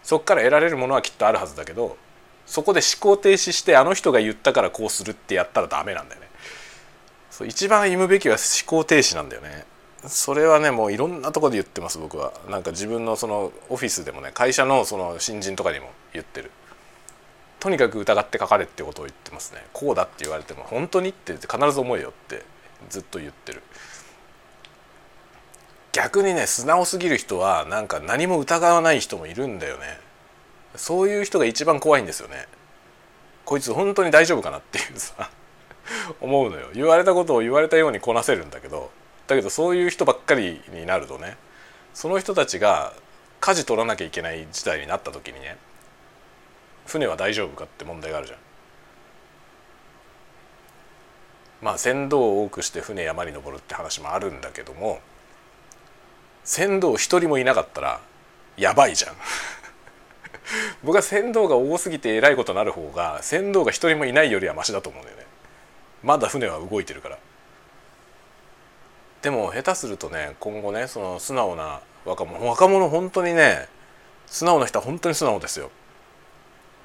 [0.03, 1.97] そこから得られるものはきっとあるはずだけど
[2.45, 6.27] そこで思考停止してあの人が言ったからこうするってやったらダメなんだよね。
[7.31, 9.65] そう一番言うべきは思考停止なんだよね。
[10.05, 12.33] それはねもういろんなとこで言ってます僕は。
[12.49, 16.51] なんか自分のそのオフィスでもね会社のその新人とかにも言ってる。
[17.59, 19.65] とにかく疑って書かれってことを言ってますね。
[19.71, 22.43] こうだって言われても本当にって必ず思えよって
[22.89, 23.61] ずっと言ってる。
[25.91, 29.99] 逆にね素直すぎる人はなんか何も疑わない人もいるんだよね。
[30.75, 32.47] そういう人が一番怖いんですよね。
[33.45, 35.31] こいつ本当に大丈夫かなっていうさ
[36.21, 36.67] 思うのよ。
[36.73, 38.91] 言われたことを言われたようにこなせるんだけど
[39.27, 41.37] だけどそういう人ばっかりになるとね
[41.93, 42.93] その人たちが
[43.39, 45.57] 舵取らなきゃいけない事態になった時にね
[46.85, 48.39] 船は大丈夫かって問題があるじゃん。
[51.61, 54.99] まあ船頭を多くして船山に登るって話もあるんだけども
[56.49, 58.01] 船頭一人もいなかったら
[58.57, 59.15] やばいじゃん。
[60.83, 65.27] 僕は船頭が多すぎてえらいことになる方が船頭が一人もいないよりはマシだと思うんだよね。
[66.01, 67.19] まだ船は動いてるから。
[69.21, 73.67] でも下手するとね今後ねその素直な若者若者本当にね
[74.25, 75.69] 素直な人は本当に素直ですよ。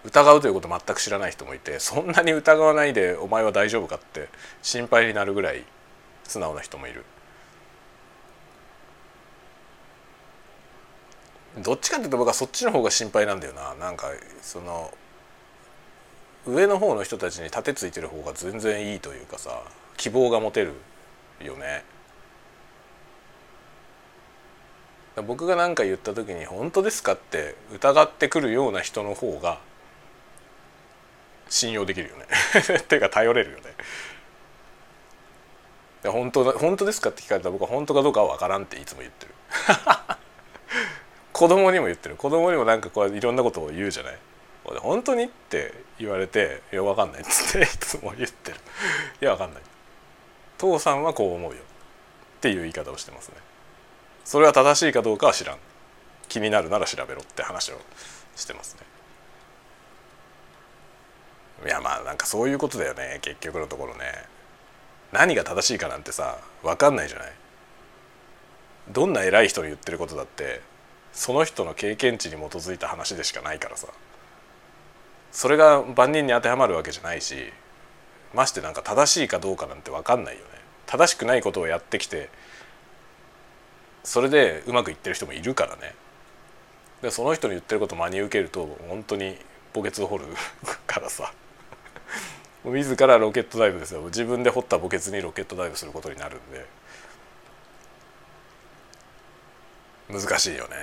[0.04, 4.28] 疑うということ全く知らない人もいてそんなに疑わないでお前は大丈夫かって
[4.60, 5.64] 心配になるぐらい
[6.24, 7.06] 素直な人もいる。
[11.58, 13.74] どっちかっていうと僕はそっちの方が心配なんだよな。
[13.74, 14.08] なんか
[14.42, 14.92] その
[16.46, 19.62] 上の方の人たちに盾ついてる方が全然いいというかさ
[19.96, 20.74] 希望が持てる
[21.40, 21.84] よね。
[25.26, 29.60] 僕が何か言った時に「本当ですか?」って疑ってくるような人の方が
[31.48, 32.26] 信用できるよね。
[32.78, 33.74] っ ていうか頼れるよね。
[36.10, 39.34] 本当本当ですかって聞かれたら僕は本当かどうかは分からんっていつも言ってる。
[41.34, 42.14] 子供にも言ってる。
[42.14, 44.18] 子供にもなんかこういろんなことを言うじゃない。
[44.80, 48.56] 本当にって言われて「いや分かんない」っつって いつも言ってる
[49.20, 49.62] 「いや分かんない」
[50.56, 51.60] 「父さんはこう思うよ」
[52.38, 53.34] っていう言い方をしてますね。
[54.24, 55.58] それは正しいかどうかは知らん。
[56.28, 57.80] 気になるなら調べろって話を
[58.36, 58.86] してますね。
[61.66, 63.18] いやまあなんかそういうことだよね。
[63.22, 64.24] 結局のところね。
[65.12, 67.32] 何が正しいかなんてさ分かんないじゃない。
[68.88, 70.62] どんな偉い人に言ってることだって
[71.14, 73.86] その人の経験値に基づいた話でしかないからさ。
[75.30, 77.52] それが万人に当てはまるわけじゃないし
[78.34, 80.46] ましてなんか正しいかどうかなんて分かんないよね。
[80.86, 82.28] 正しくないことをやってきて
[84.02, 85.94] それでうまくいってる人もいるからね。
[87.02, 89.36] でその人の言ってることを真に受けると本当に
[89.74, 90.24] 墓穴を掘る
[90.86, 91.32] からさ。
[92.64, 94.00] 自らロケットダイブですよ。
[94.02, 96.64] 自分で掘った墓穴にロケットダイブすることになるんで。
[100.10, 100.76] 難しいよね。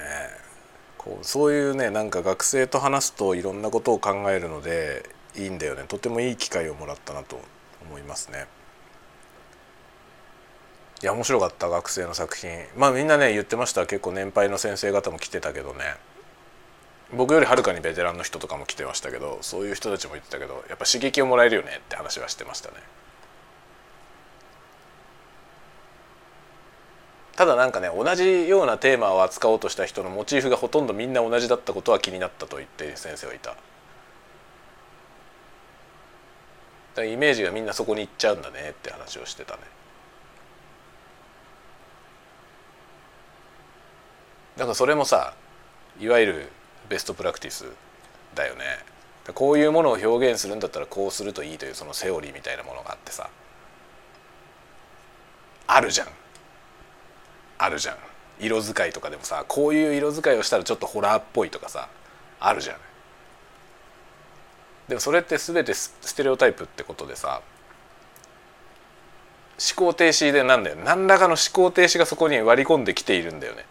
[0.97, 5.84] こうそういうねなんか学生と話すといろんなことを考えるのでいいんだよね。
[5.88, 7.39] とてもいい機会をもらったなと
[7.88, 8.47] 思いますね。
[11.01, 12.51] いや面白かった学生の作品。
[12.78, 13.88] まあみんなね言ってました。
[13.88, 15.95] 結構年配の先生方も来てたけどね。
[17.13, 22.76] 僕よりはるかにベテランの人とかも来てましたけどそういう人たちも言ってたけどやっぱ刺激をもらえるよねって話はしてましたね。
[27.36, 33.55] ただなんかね同じようなテーマを扱おうとした人のモチーフがほとんどみんな同じだったことは気になったと言って先生はいた。
[36.93, 39.61] だイメージがみんなそこに行っちゃうんだねって話をしてたね。
[44.57, 45.34] だからそれもさ
[45.99, 46.49] いわゆる
[46.89, 47.65] ベストプラクティス
[48.36, 48.63] だよね。
[49.34, 53.29] こういうものを表現するんだったらこうするといいというそのセオリーみたいなものがあってさ
[55.67, 56.07] あるじゃん
[57.64, 57.95] あるじゃん。
[58.39, 61.89] 色使いとかでもさこういう色使いをしたらちょっとホラーっぽいとかさ
[62.39, 62.78] あるじゃん
[64.88, 67.41] でもそれって全てステレオタイプってことでさ
[69.76, 70.76] 思考停止でなんだよ。
[70.78, 73.64] 何らかの思考停止がそこに割り込んできているんだよね。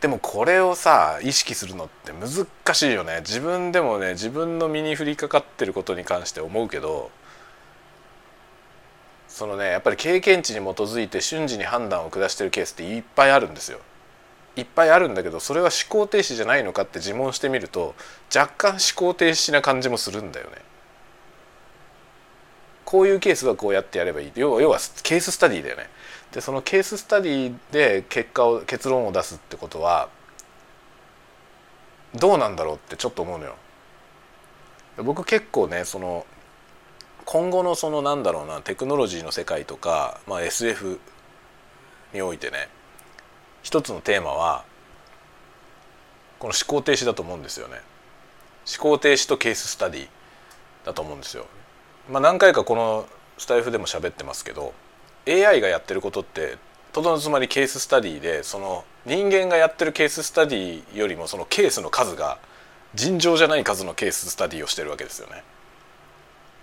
[0.00, 3.20] でもこれをさ意識するのって難しいよね。
[3.20, 7.12] 自分でもね自分の身に降りかかってることに関して思うけど
[9.34, 13.80] そのねやっぱり経験値に基づいて瞬時に判断を下してるケースっていっぱいあるんですよ。
[14.54, 17.96] いっぱいあるんだけどそれは思考停止じゃないのかって自問してみると
[18.32, 20.58] 若干思考停止な感じもするんだよね。
[22.84, 25.90] こういうケースはこうやってやればいい要は要はケーススタディだよね。
[26.30, 30.10] でそのケーススタディで結果を結論を出すってことは
[32.14, 33.56] どうなんだろうってちょっと思うのよ。
[34.98, 36.24] 僕結構ねその
[37.24, 41.00] 今後のそのなんだろうなテクノロジーの世界とか、まあ、SF
[42.12, 42.68] においてね
[43.62, 44.64] 一つのテーマは
[46.38, 47.80] この思考停止だと思うんですよね。
[48.66, 50.08] 思考停止とケーススタディ
[50.84, 51.46] だと思うんですよ。
[52.10, 53.06] まあ、何回かこの
[53.38, 54.74] スタイフでも喋ってますけど
[55.26, 56.58] AI がやってることって
[56.92, 62.38] とどのつまりケーススタディでその人間がやってるケーススタディよりもそのケースの数が
[62.94, 65.42] 尋常じゃない数のケーススタディをしてるわけですよね。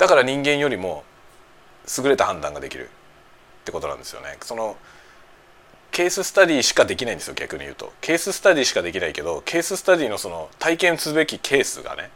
[0.02, 1.04] だから人間よりも
[1.95, 2.88] 優れた判断ができるっ
[3.66, 4.36] てことなんですよね。
[4.41, 4.76] その
[5.91, 7.93] ケーススタディしかできないんですよ逆に言うと。
[8.02, 12.10] ケーススタディしかできないけどケーススタディのその体験すべきケースがね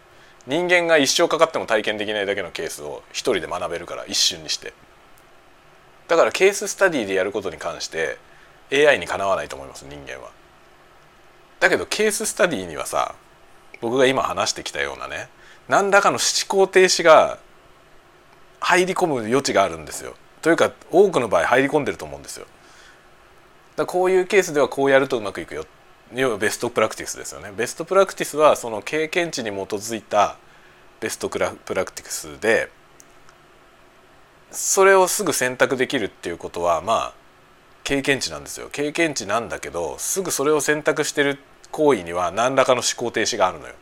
[0.47, 4.73] 人間が一生かかっても体験できないだけのケースを一人で学べるから一瞬にして。
[6.07, 8.17] だからケーススタディでやることに関して
[8.71, 10.31] AI にかなわないと思います人間は。
[11.59, 13.13] だけどケーススタディにはさ
[13.79, 15.29] 僕が今話してきたようなね
[15.67, 17.37] 何らかの思考停止が
[18.59, 20.15] 入り込む余地があるんですよ。
[20.41, 22.45] というか多くの場合入り込んでると思うんですよ。
[23.75, 25.65] だこういうケースではこうやるとうまくいくよ。
[26.13, 27.51] 要はベストプラクティスですよね。
[27.55, 30.37] ベストプラクティスはその経験値に基づいた
[30.99, 32.69] ベストプラクティスで
[34.51, 37.13] それをすぐ選択できるっていうことはまあ
[37.83, 38.69] 経験値なんですよ。
[38.71, 41.39] 経験値なんだけどすぐそれを選択してる
[41.71, 43.73] 行為には何らかの思考停止があるのよ。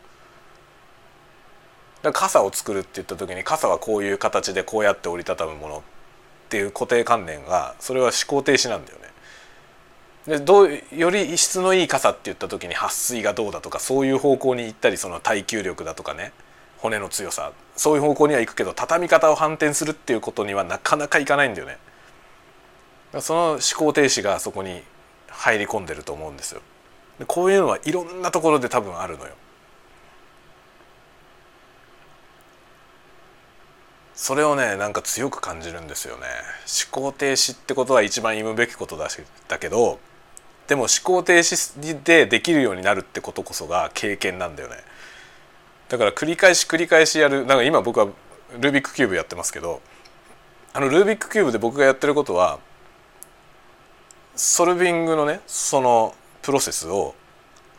[2.12, 5.82] 傘を作るって言った時に傘はこういう形でこうやって折りたたむものっ
[6.50, 9.04] ていう固定観念がそれは思考停止なんだよね。
[10.28, 16.32] でどうより質のいい傘って言った時に撥水がどうだとかそういう方向に行ったりその耐久力だとかね
[16.78, 21.78] 骨の強さそういう方向には行くけど畳み方を反転するっていうことにはなかなかいかないんだよね。
[23.20, 24.82] その思考停止がそこに
[25.28, 26.62] 入り込んでると思うんですよ。
[27.20, 29.34] でこういうのはいろんなところで多分あるのよ。
[34.24, 36.24] それをねなんか強く感じるんですよね。
[36.94, 39.20] 思考停止ってことは一番言うべきことだし
[39.50, 40.00] だけど
[40.66, 44.78] でも思考停止でできるようになるってことこそが経験なんだよね。
[45.90, 48.08] だから繰り返し繰り返しやるなんか今僕は
[48.62, 49.82] ルービックキューブやってますけど
[50.72, 52.60] あのルービックキューブで僕がやってることは
[54.38, 57.14] ソルビングのねそのプロセスを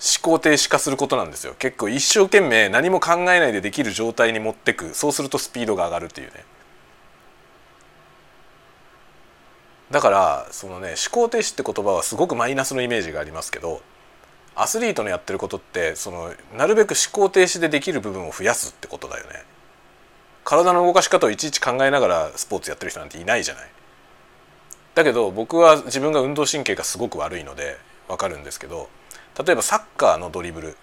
[0.01, 6.45] 思考停止化することなんですよ結構一生懸命何も考えないでできる状態に持ってくそうするとスピードが上がるっていうね
[9.91, 13.81] だからそのね思考停止って言葉はすごくマイナスのイメージがありますけど
[14.57, 19.43] アスリートのやってることってそのなるべく思考停止でできる部分を増やすってことだよね。
[20.45, 23.69] 体の動かし方をいちいち考えながらスポーツやってる人なんていないじゃない。
[24.95, 27.77] だけど僕は自分が運動神経がすごく悪いので
[28.07, 28.89] 分かるんですけど
[29.43, 30.77] 例えばサッカーのドリブル。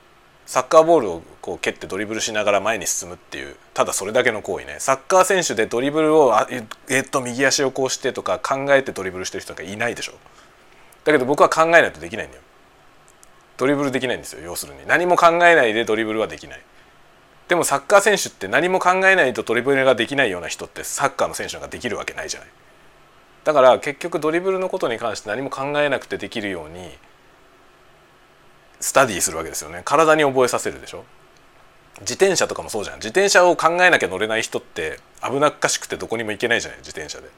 [0.46, 3.56] サッカーボールをこう蹴ってドリブルしながら前に進むっていう。
[3.74, 4.78] ただそれだけの行為ね。
[4.80, 6.48] サッカー選手でドリブルをあ
[6.90, 10.14] えっと右足をこうしてとか考えてドリブルしてる人がいないでしょ。
[11.06, 12.44] だけど僕は考えないとできないんだよ。
[13.58, 14.80] ドリブルできないんですよ要するに。
[14.88, 16.62] 何も考えないでドリブルはできない。
[17.48, 22.50] でもサッカー選手って何も考えないとドリブルができないような人ってサッカーの選手ができるわけないじゃない。
[23.44, 26.92] だから結局ドリブルのことに関して何も考えなくてできるように
[28.82, 29.82] スタディするわけですよね。
[29.86, 31.06] 体に覚えさせるでしょ？
[32.02, 32.96] 自転車とかもそうじゃん。
[32.98, 36.80] 自転車を考えなきゃ乗れない人って危なっかしくてどこにも行けないじゃない？
[36.80, 37.30] 自転車で。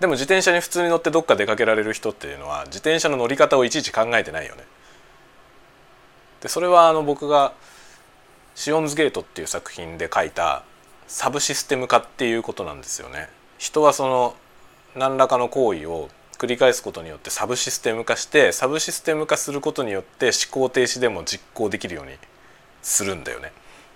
[0.00, 4.64] でも自転車に普通に乗ってどっか出かけられる人っていうのは自転車の乗り方をいちいち考えてないよね。
[6.40, 7.52] でそれはあの僕が
[8.56, 10.64] 「シオンズゲート」っていう作品で書いた
[11.06, 13.28] サブシステム化っていうことなんですよね。
[13.58, 14.34] 人はその
[14.96, 16.08] 何らかの行為を
[16.42, 22.14] 繰り返すことによってサブシステム化してサブシステム化することによって思考停止でも実行できるように
[22.82, 23.52] するんだよね。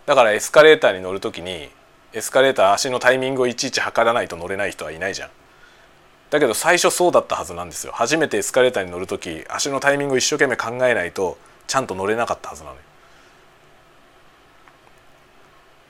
[0.06, 1.68] だからエスカレーターに乗る時に
[2.12, 5.30] エスカレーター足のタイミングをいちいち測らないと乗れない人はいないじゃん。
[6.30, 7.92] だけど最初そうだったはずなんですよ。
[7.92, 12.80] 初めてエスカレーターに乗る時足のタイミングを一生懸命考えないとちゃんと乗れなかったはずなのよ。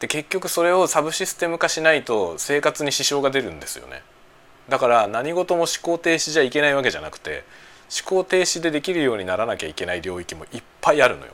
[0.00, 4.02] で結局それをサブシステム化しないと生活に支障が出るんですよね。
[4.68, 7.44] だから何事も思考停止じゃいけないわけじゃなくて
[7.90, 11.32] 思考停止でできるようにならなきゃいけない領域もいっぱいあるのよ。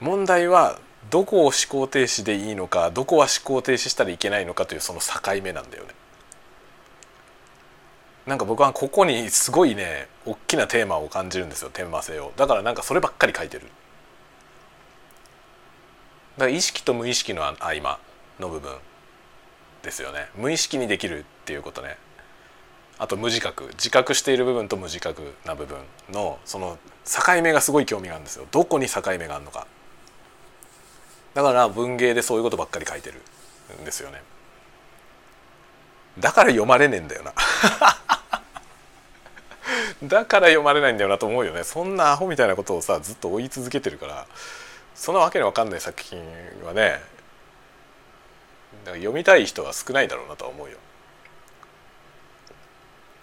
[0.00, 0.78] 問題は
[1.10, 5.90] どこを思考停止でいいのかどこは思考停止したらいけないのかというその境目なんだよね。
[8.26, 13.66] なんか僕はここにすごいね大きなテーマを感じるんですよ天魔性をだからなんかそればっかり書いてる
[16.38, 17.98] だから意識と無意識の合間
[18.40, 18.72] の部分
[19.84, 20.26] ですよね。
[20.36, 21.96] 無意識にできるっていうことね。
[22.98, 23.68] あと無自覚。
[23.74, 25.78] 自覚している部分と無自覚な部分
[26.10, 28.46] のその境目がすごい興味があるんですよ。
[28.50, 29.66] どこに境目があるのか。
[31.34, 33.20] だから文芸でそういうことばっかり書いてる
[33.80, 34.22] んですよね。
[36.18, 37.32] だから読まれねえんだよな。
[40.02, 41.64] だから読まれないんだよなと思うよね。
[41.64, 44.26] そんなアホみたいなことをさずっと追い続けてるから
[44.94, 46.20] そんなわけのわかんない作品
[46.64, 47.00] はね
[48.84, 50.76] だから読みたい人は少ないだろうなとは思うよ。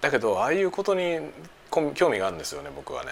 [0.01, 1.20] だけどああいうことに
[1.93, 3.12] 興味があるんですよね僕はね。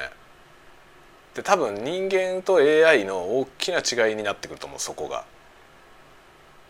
[1.36, 5.26] で多分人間と AI の大きな違いになってくると思うそこが。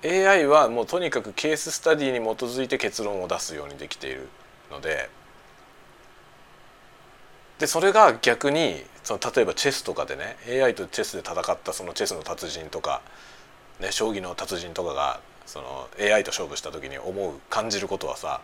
[0.03, 4.29] AI はもうとにかくケーススタディに基づいて結論を出すようにできている
[4.71, 5.09] ので
[7.59, 13.01] でそれが逆にその例えばチェスとかでね AI とチェスで戦ったそのチェスの達人とか、
[13.81, 15.19] ね、将棋の達人とかが
[15.49, 18.41] その AI と勝負した時に思う感じることはさ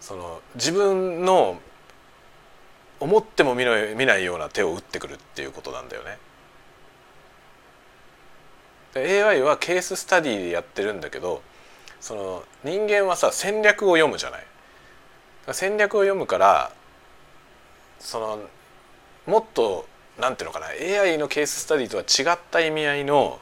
[0.00, 1.60] その自分の
[3.00, 6.18] 思っても見ない見ないような手を打ってくるっていうことなんだよね。
[8.94, 11.42] AI はケーススタディでやってるんだけど
[12.00, 14.46] その人間はさ戦略を読むじゃない。
[15.52, 16.72] 戦略を読むから
[17.98, 18.38] その
[19.26, 19.86] もっと
[20.18, 23.38] なんていうのかな AI のケーススタディとは違った意味合いの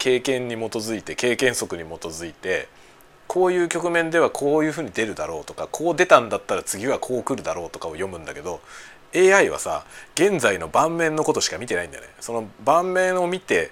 [0.00, 2.68] 経験に基づいて経験則に基づいて
[3.28, 8.60] こういう局面ではこういうふうに出るだろうとかこう出たんだったら次はこう来るだろうとかを読むんだけど
[9.14, 9.84] AI はさ
[10.14, 12.08] 現在の盤面のことしか見てないんだよね。
[12.20, 13.70] その盤面を見て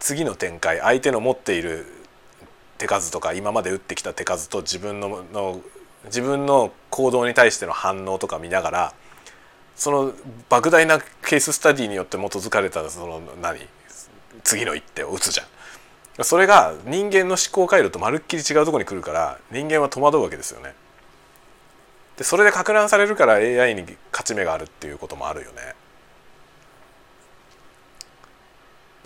[0.00, 1.86] 次の展開相手の持っている
[2.78, 5.60] 手数とか今まで打ってきた手数と自分のの
[6.06, 8.94] 自分の行動に対しての反応とか見ながら
[9.76, 10.12] その
[10.48, 13.60] 莫大なケーススタディによって基づかれたその何？
[14.44, 16.24] 次の一手を打つじゃん。
[16.24, 20.74] それが人間の思考回路とまるっきり違うとこに来るから人間は戸惑うわけですよね。
[22.18, 23.82] でそれで攪乱されるから AI に
[24.12, 25.74] 勝ち目があるっていうこともあるよね。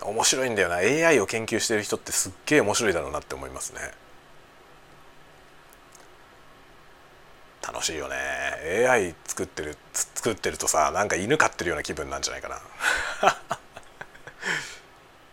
[0.01, 0.75] 面白いんだよな。
[0.75, 3.79] AI を研究してる人ってすっげえ面白いだろうなって思いますね。
[7.65, 8.15] 楽しいよね。
[8.87, 12.61] AI 作ってる作ってるとさなんか犬飼ってるような気分なんじゃないかな。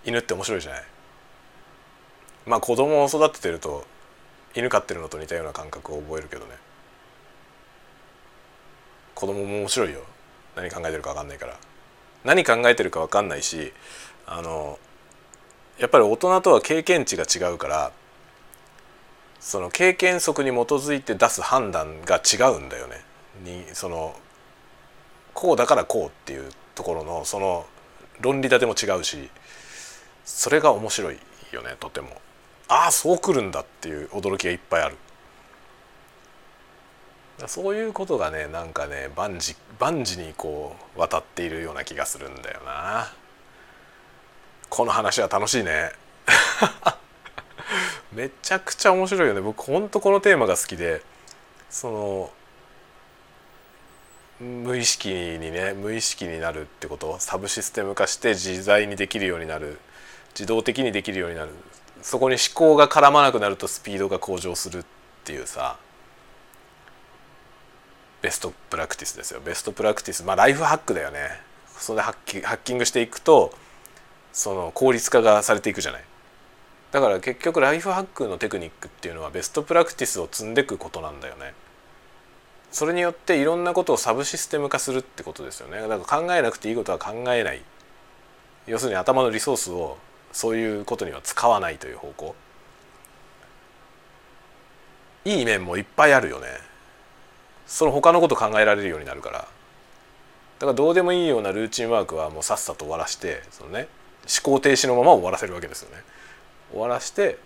[0.05, 0.85] 犬って面白いじゃない？
[2.47, 3.85] まあ子供を育ててると
[4.55, 6.53] 犬飼ってるのと似たような感覚を覚えるけどね。
[9.15, 10.01] 子供も面白いよ。
[10.57, 11.57] 何考えてるか分かんないから。
[12.25, 13.73] 何考えてるか分かんないし
[14.27, 14.79] あの
[15.79, 17.93] やっぱり大人とは経験値が違うから
[19.41, 23.01] その経験則に基づいて出す判断が違うんだよね。
[23.43, 24.15] にその
[25.33, 27.67] こうだからこうっていうところのその
[28.21, 29.31] 論理立ても違うし。
[30.25, 31.19] それが面白い
[31.53, 32.21] よねとても。
[32.69, 34.97] ああそうくるんだっていう驚きがいっぱいある。
[37.47, 43.13] そういうことがねなんかね万事万事にこう渡っているような気がするんだよな。
[44.71, 45.93] この話は楽しいね。
[48.13, 51.03] めちゃくちゃ面白いよね僕ほんとこのテーマが好きで
[51.69, 52.33] その
[54.41, 59.79] 無意識にね無意識になるってことサブシステム化して自在にできるようになる
[60.35, 61.51] 自動的にできるようになる。
[62.03, 64.85] そこに思考が絡まなくなるとスピードが向上するっ
[65.25, 65.77] ていうさ。
[68.21, 69.41] ベストプラクティスですよ。
[69.45, 70.25] ベストプラクティス。
[70.25, 71.41] まあライフハックだよね。
[71.77, 73.53] それでハッキハッキングしていくと
[74.33, 76.05] その効率化がされていくじゃない。
[76.91, 81.53] だから結局ライフハックのテクニックっていうのはベストプラクティスを積んでいくことなんだよね。
[82.71, 85.81] それによっていろんなことをサブシステム化するってことですよね。
[85.81, 87.63] だから考えなくていいことは考えない。
[88.67, 89.99] 要するに頭のリソースを
[90.35, 92.35] そういうことには使わないという方向。
[95.25, 96.49] いい面もいっぱいあるよね。
[97.67, 99.39] その他のこと考えられるようになるから。
[99.39, 103.89] だからどうでもいいようなルーチンワークはもうさっさと終わらしてそのね
[104.23, 106.03] 思考停止のまま終わらせるわけですよね。
[106.73, 107.39] 終わらして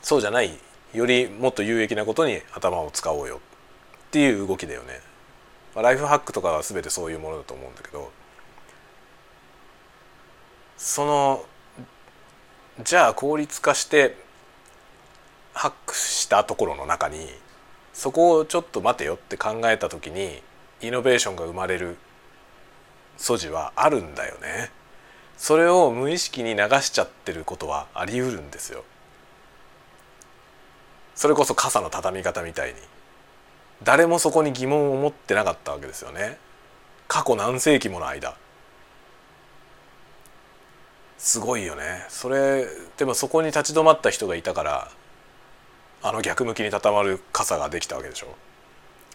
[0.00, 0.58] そうじゃない
[0.94, 5.00] よりもっと有益なことに頭を使おうよっていう動きだよね。
[5.74, 8.10] ライフハックとかは全てそういうものだと思うんだけど
[10.76, 11.44] その
[12.82, 14.16] じゃあ効率化して
[15.52, 17.28] ハックしたところの中に
[17.92, 20.42] そこをちょっと待てよって考えた時に
[20.80, 21.96] イノベーションが生まれる
[23.16, 24.70] 素地はあるんだよね。
[25.36, 28.84] それを無意識に流しちゃってることはあり得るんですよ。
[31.14, 32.76] それこそ傘の畳み方みたいに
[33.82, 36.38] 誰もそこに疑問を持ってなかったわけですよね
[37.06, 38.34] 過去何世紀もの間
[41.24, 42.04] すごいよね。
[42.10, 42.66] それ
[42.98, 44.90] でもそこに立ち止まった人がいたから
[46.02, 48.36] あの逆向きに畳まる傘ができたわけでしょ。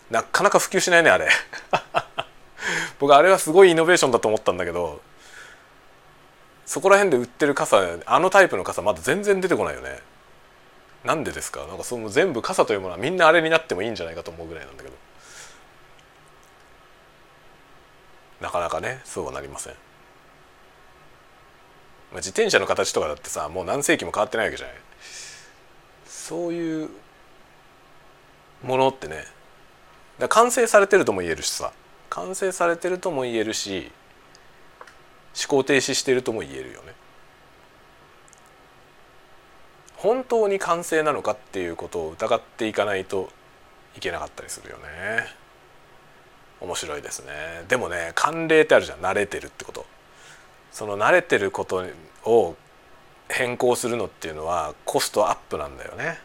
[0.10, 1.30] なかなか普及しないねあれ。
[2.97, 5.01] 僕あれはすごいイノベーションだと思ったんだけど
[6.66, 9.99] そこら辺で売ってる傘あのタイプの傘まだ全然出てこないよね。
[11.03, 11.64] なんでですか？
[11.68, 14.95] なんかその全部傘というものはみんなあれになってもいいんじゃないかと思うぐらいなんだけど。
[18.41, 19.76] なかなかねそうはなりません、
[22.12, 24.76] まあ、自転車の形とかだってさもう何世紀も変わってないわけじゃない。
[26.05, 26.89] そういう
[28.64, 29.26] ものってね。
[30.20, 31.72] だ完成されてるとも言えるしさ。
[32.10, 33.91] 完成されてるとも言えるし
[35.39, 36.93] 思考停止してるとも言えるよね。
[39.95, 43.30] 本当に完成なのかっていうことを疑っていかないと
[43.97, 45.28] いけなかったりするよね。
[46.62, 47.66] 面白いですね。
[47.68, 48.99] でもね慣例ってあるじゃん。
[48.99, 49.86] 慣れてるってこと。
[50.72, 51.86] その慣れてること
[52.24, 52.55] を
[53.30, 56.20] 変更するのっていうのはコストアップなんだよね。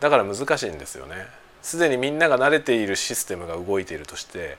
[0.00, 1.26] だから難しいんですよね。
[1.62, 4.56] すでにみんなが慣れているシステムが動いているとして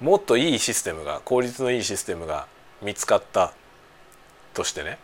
[0.00, 2.46] もっといいシステムが効率のいいシステムが
[2.82, 3.52] 見つかった
[4.54, 4.98] としてね。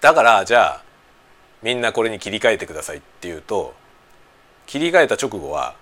[0.00, 0.82] だからじゃあ
[1.62, 3.74] みんなこれに切り替えてくださいっていうと
[4.66, 5.74] 切り替えた直後は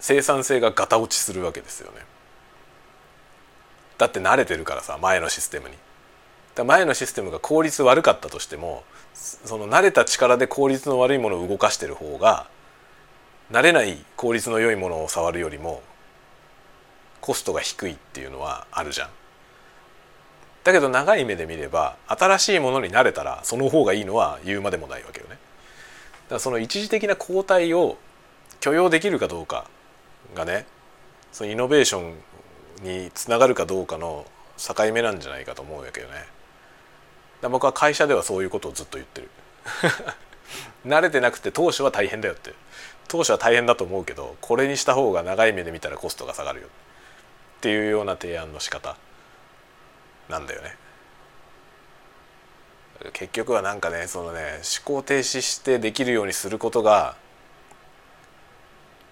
[0.00, 1.98] 生産性がガタ落ちするわけですよね。
[3.98, 5.76] だって慣れてるからさ前のシステムに。
[6.54, 8.82] だ前のシステムが効率悪かったとしても
[9.14, 12.48] その慣れた力で効率の悪いものを動かしてる方が
[13.52, 15.82] 慣れない効率の良いものを触るよりも
[17.20, 19.08] コストが低いっていうのはあるじゃん。
[20.64, 25.32] だけど長い目で見れば新しいものに慣れたらその方がいいのは言うまでもないわけよね。
[25.32, 27.98] だからその一時的な後退を
[28.60, 29.66] 許容できるかどうか
[30.34, 30.66] がね
[31.32, 32.14] そのイノベーション
[32.82, 34.26] につながるかどうかの
[34.56, 36.14] 境目なんじゃないかと思うわけよね。
[37.48, 39.30] 僕は会社ではそういうことをずっと言ってる。
[40.86, 42.54] 慣れてなくて当初は大変だよって
[43.06, 46.70] 当初は大変だと思うけどこれにした方が長い目で見たらコストが下がるよっ
[47.60, 48.96] ていうような提案の仕方
[50.28, 50.76] なんだよね。
[53.12, 57.14] 結局はなんかねそのね思考停止してできるようにすることが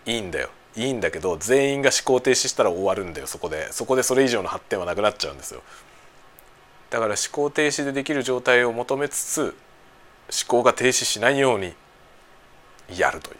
[0.06, 3.72] いいんだよいいんだけど全員が思考停止したら終わるんだよそこで。
[3.72, 5.62] そこでそれ以上の発展はなくなっちゃうんですよ。
[6.90, 9.52] だから思考停止でできる状態を求めつつ思
[10.46, 11.74] 考が停止しないように
[12.94, 13.38] やるという。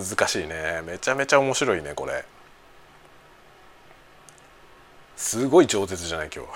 [0.00, 0.82] 難しいね。
[0.86, 2.24] めちゃめちゃ面白いねこれ。
[5.16, 6.48] すごい饒舌じゃない今日。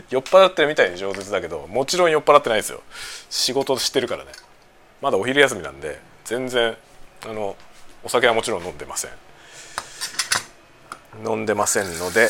[0.10, 2.82] 酔っ払ってるみたいに饒舌だけどもちろん酔っ払ってないですよ。
[3.30, 4.32] 仕事してるからね。
[5.00, 5.98] まだお昼休みなんで。
[6.28, 6.76] 全然
[7.24, 7.56] あの
[8.04, 9.10] お酒はもちろん飲んでません。
[11.26, 12.28] 飲んでませんので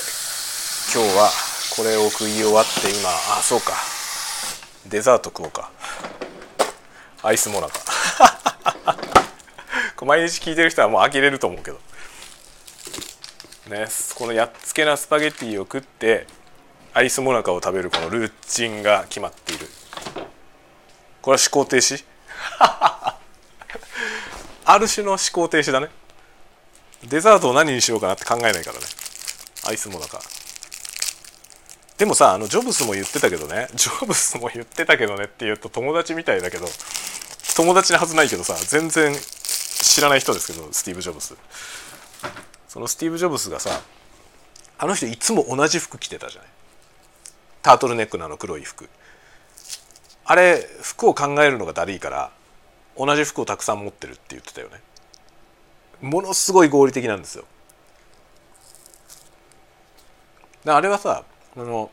[0.94, 1.28] 今日は
[1.76, 3.72] これを食い終わって今あそうか。
[4.88, 5.72] デザート食おうか。
[7.24, 7.74] アイスモナカ。
[10.06, 11.80] 毎日聞いてる人はもう呆れると思うけど。
[13.66, 16.28] ねこのやっつけなスパゲッティを食って
[16.94, 19.68] アイスモナカを食べるこのルーチンが決まっている。
[21.20, 22.04] これは思考停止？
[24.70, 25.88] ある種の思考停止だね。
[27.08, 28.84] デザートを何にしようかなって考えないからね。
[29.66, 30.20] アイスモナカ
[31.96, 33.68] でもさあのジョブスも言ってたけどね。
[33.74, 36.68] ジョブスも言ってたけどねって言うと友達みたいだけど
[37.56, 41.34] 友達なはずないけどさ全然知らない人ですけどスティーブ・ジョブス。
[42.68, 43.80] そのスティーブ・ジョブスがさ
[44.76, 46.50] あの人いつも同じ服着てたじゃない。
[47.62, 48.90] タートルネックのあの黒い服。
[50.26, 52.30] あれ服を考えるのがだるいから
[52.98, 54.80] 同じ服をたくさん持ってるって言ってたよね
[56.00, 57.44] ものすごい合理的なんですよ
[60.66, 61.24] あれはさ
[61.56, 61.90] あの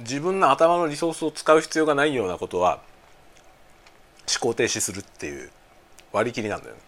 [0.00, 2.80] 自分の頭のリソースを使う必要がないようなことは
[4.28, 5.50] 思考停止するっていう
[6.12, 6.80] 割り切りなんだよね。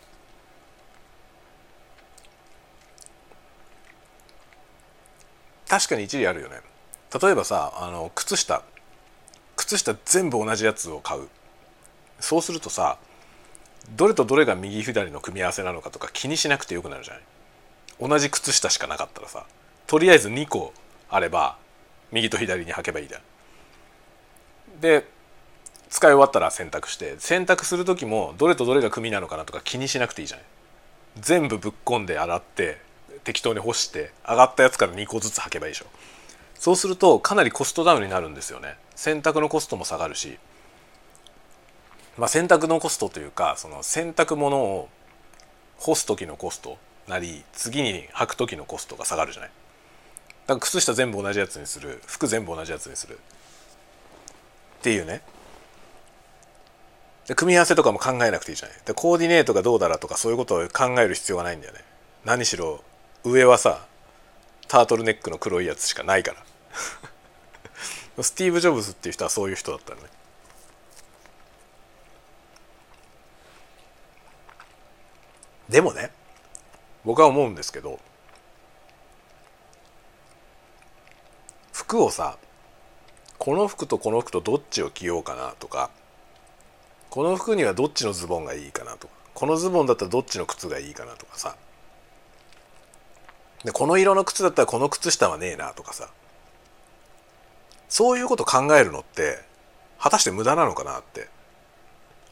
[5.69, 6.61] 確かに一理あるよね。
[7.21, 8.63] 例えばさあの靴下
[9.57, 11.29] 靴下全部同じやつを買う
[12.23, 12.97] そうするとさ
[13.97, 17.23] どれとどれが右左の組み合わせなのかとか気にしなくてよくなるじゃない？
[18.09, 19.45] 同じ靴下しかなかったらさ
[19.87, 20.73] とりあえず2個
[21.11, 21.59] あれば
[22.13, 23.21] 右と左に履けばいいじゃん。
[24.81, 25.07] で
[25.91, 30.47] 使い終わったら洗濯して洗濯する時もどれとどれが組なのかなとか気にしなくていいじゃない？
[31.21, 32.79] 全部ぶっ込んで洗って
[33.25, 35.87] 適当に干して上がったやつから2個ずつ履けばいいでしょ。
[36.55, 38.77] そうするとかなりコストダウンになるんですよね。
[38.95, 40.39] 洗濯のコストも下がるし
[42.23, 44.89] まあ洗濯のコストというかその洗濯物を
[45.77, 49.51] 干す時のコストなり次に履く時のコストが下がるじゃない。
[50.47, 53.15] だから靴下全部同じやつにする服全部同じやつにする。
[53.15, 55.23] っていうね。
[57.27, 58.77] で組み合わせとかも考えなくていいじゃない。
[58.87, 61.81] でコーディネートがどうだらとかそういうことを考える必要がないんだよね。
[62.25, 62.85] 何しろ
[63.25, 63.85] 上はさ
[64.69, 66.45] タートルネックの黒いやつしかないから。
[68.23, 70.12] スティーブ・ジョブズっていう人はそういう人だったのね。
[75.73, 76.11] でもね
[77.05, 77.99] 僕は思うんですけど
[81.73, 82.37] 服をさ
[83.39, 85.91] この服とこの服とどっちを着ようかなとか
[87.09, 91.57] この服にはどっちのズボンがいいかなとかこのズボンだったらどっちの靴がいいかなとかさ
[93.65, 96.11] でこの色の靴だったらこの靴下はねえなとかさ
[97.89, 99.39] そういうこと考えるのって
[99.99, 101.29] 果たして無駄なのかなって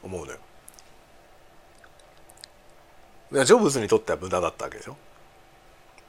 [0.03, 0.39] 思うのよ。
[3.33, 4.97] ジョブズにとっては無駄だったわけでしょ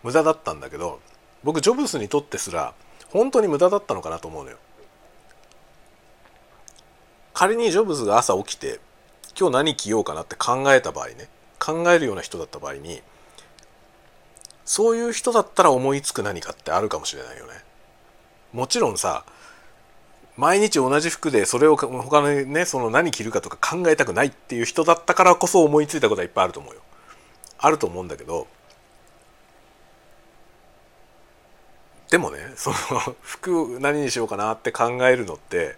[0.03, 0.99] 無駄だったんだけど
[1.43, 2.73] 僕ジョブズにとってすら
[3.09, 4.57] 本当に無駄だったのかなと思うのよ。
[7.33, 8.79] 仮にジョブズが朝起きて
[9.39, 13.01] 今日何着ようかなって考えた場合ね考えるような人だった場合に
[14.65, 17.53] そういう人だったら思いつく何かってあるかもしれないよね。
[18.53, 19.25] もちろんさ
[20.37, 26.81] 毎日同じ服でそれを他のねその何着るかとか考えたくないっていう人だったからこそ思いついたことはいっぱいあると思うよ。
[27.61, 28.47] あると思うんだけど
[32.09, 32.75] でもねその
[33.21, 35.77] 服何にしようかなって考えるのって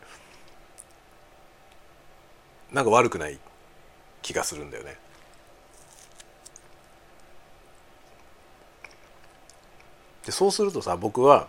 [2.72, 3.38] なんか悪くない
[4.24, 4.98] 気がするんだよね。
[10.26, 11.48] でそうするとさ僕は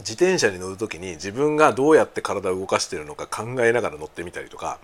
[0.00, 4.80] 自転車に乗る時に自分がどうやって体を動かしてるのか考えながら乗ってみたりとか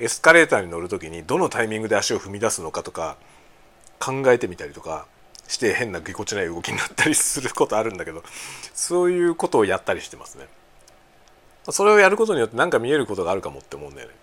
[0.00, 3.16] エスカレーターに乗る時にどのタイミングで足を踏み出すのかとか
[3.98, 5.06] 考えてみたりとか
[5.48, 8.22] して変なぎこちない動きになったりすることあるんだけど
[8.74, 10.46] そういうことをやったりしてますね。
[11.70, 14.14] それをやることによって何か見えることがあるかもって思うんだよね。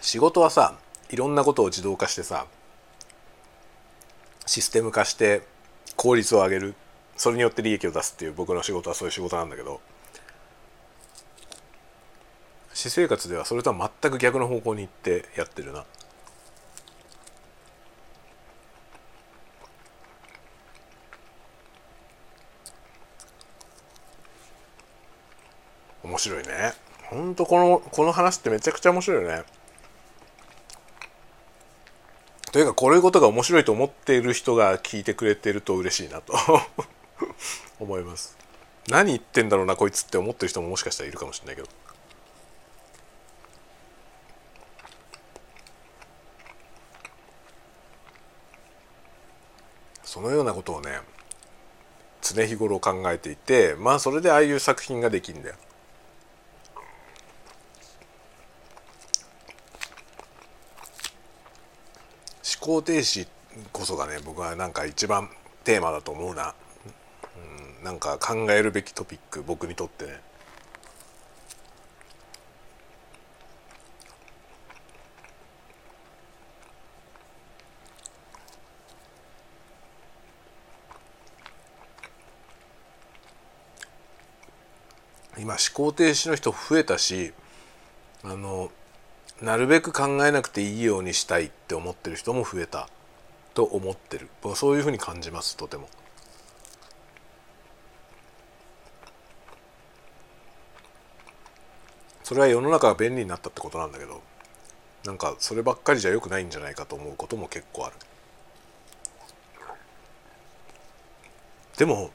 [0.00, 0.76] 仕事はさ
[1.10, 2.46] いろんなことを自動化してさ
[4.46, 5.42] システム化して
[6.00, 6.74] 効率を上げる。
[7.14, 9.82] それによって利益を出すっていう僕の仕事はそういう仕事なんだけど。
[12.72, 15.84] 私生活ではそれとは全く逆の方向に行ってやってるな。
[26.02, 26.72] 面白いね。
[27.10, 29.44] ほんとこのこの話ってめちゃくちゃ面白いよね。
[32.52, 36.34] というかこういうことが面白いと思っている人が聞いてくれてると嬉しいなと。
[37.78, 38.36] 思います。
[38.88, 41.68] 何言ってんだろうなこいつって思ってる人ももしかしたらいるかもしれないけど。
[50.02, 50.98] そのようなことをね
[52.20, 55.54] 常日頃考えていてまあそれでああいう作品ができるんだよ。
[62.60, 63.26] 考停止
[63.72, 65.30] こそがね僕はなんか一番
[65.64, 66.54] テーマだと思うな、
[67.78, 70.20] うん、なんか考えるべきトピック僕にとってね。
[85.38, 87.32] 今思考停止の人増えたし
[88.22, 88.70] あの
[89.42, 92.88] なるべく考えなくていいようにしたいって思ってる人も増えた
[93.54, 95.88] と思ってるそういうふうに感じますとても。
[102.22, 104.22] それは世の中が便利になったってことなんだけど
[105.04, 107.96] なんかそればっかりじゃ良くないんじゃないかと思うことも結構ある。
[111.78, 112.10] でも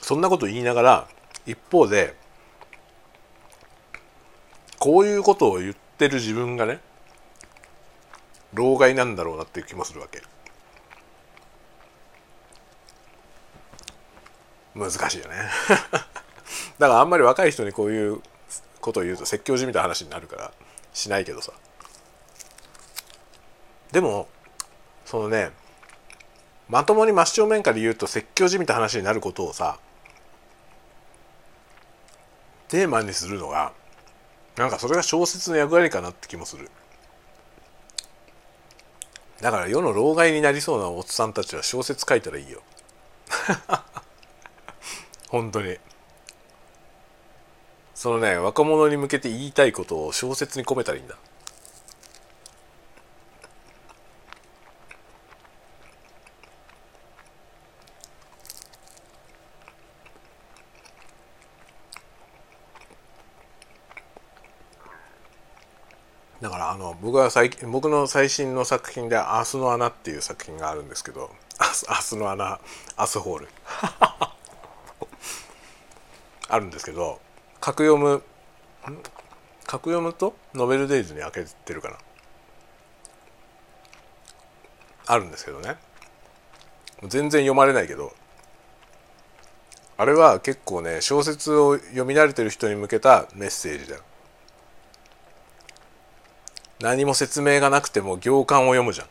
[0.00, 1.08] そんなこと言いながら
[1.46, 2.16] 一方で
[4.78, 6.80] こういうことを言っててる自分がね
[8.54, 10.22] 老害なんだろうなっていう気もするわけ。
[14.74, 15.36] 難しいよね。
[16.78, 18.20] だからあんまり若い人にこういう
[18.80, 20.52] ことを言うと説教じみた話になるから
[20.92, 21.52] しないけどさ。
[23.92, 24.28] でも
[25.04, 25.52] そのね
[26.68, 29.78] まともに真正面から言うと説教じみた話になることをさ
[32.68, 33.72] テーマにするのが
[34.56, 36.70] なんかそれが小説の役割かなって気もする。
[39.40, 42.62] だから世の老害になりそうなおっさんたちは小説書いたらいいよ。
[45.28, 45.76] 本当に。
[47.94, 51.16] そのね若者に向けて言いたいことを小説に込めたらいいんだ。
[66.40, 71.30] だからあの僕は最近僕の最新の作品で「明日の穴」っていう作品があるんですけど
[71.88, 72.58] 「明日の穴
[72.96, 73.48] アスホール」
[76.50, 77.20] あるんですけど
[77.60, 78.24] 格読む
[79.68, 81.98] 格読むとノベルデイズに開けてるかな。
[85.06, 85.76] あるんですけどね。
[87.04, 88.12] 全然読まれないけど
[89.96, 94.02] あれは結構ね小説を読み慣れてる人に向けたメッセージだよ。
[96.80, 99.06] 何も説明がなくても行間を読むじゃん。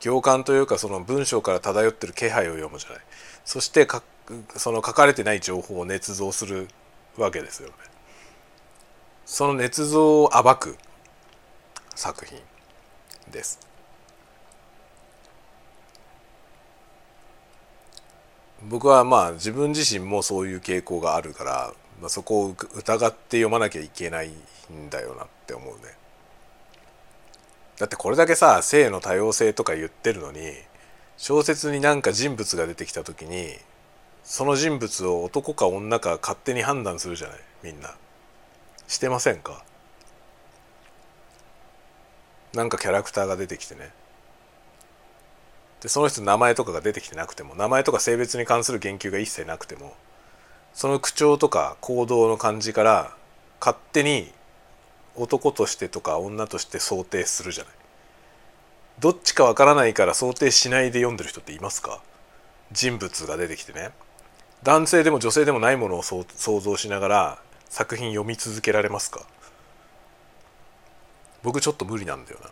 [0.00, 3.00] 行間というかその文章から漂ってる気配を読むじゃない。
[3.44, 3.86] そして
[4.56, 6.68] その書かれてない情報を捏造する
[7.16, 7.74] わけですよね。
[9.26, 10.76] その捏造を暴く
[11.94, 12.38] 作品
[13.30, 13.60] です。
[18.64, 24.30] 僕はまあ自分自身もそういう傾向があるから、まあ、そこを疑って読まなきゃいけない
[24.72, 26.01] んだよなって思うね。
[27.82, 30.52] だってこれだけさ性の多様性とか言ってるのに
[31.16, 33.56] 小説になんか人物が出てきた時に
[34.22, 37.96] その人物を男か女か勝手に判断するじゃないみんな。
[38.86, 39.64] してませんか？
[42.54, 43.90] なんかキャラクターが出てきてね。
[45.80, 49.96] でその人の名前とかが出てきてなくても名前とか性別に関する言及が一切なくても
[50.72, 53.16] その口調とか行動の感じから
[53.58, 54.30] 勝手に
[55.16, 57.72] 男としてとか女として想定するじゃない。
[59.00, 62.00] どっちかわからないから想定しないで読んでる人っていますか？
[62.72, 63.90] 人物が出てきてね。
[64.62, 66.24] 男性でも女性でもないものを想
[66.60, 67.38] 像しながら
[67.68, 69.26] 作品読み続けられますか？
[71.42, 72.50] 僕ちょっと無理なんだよな。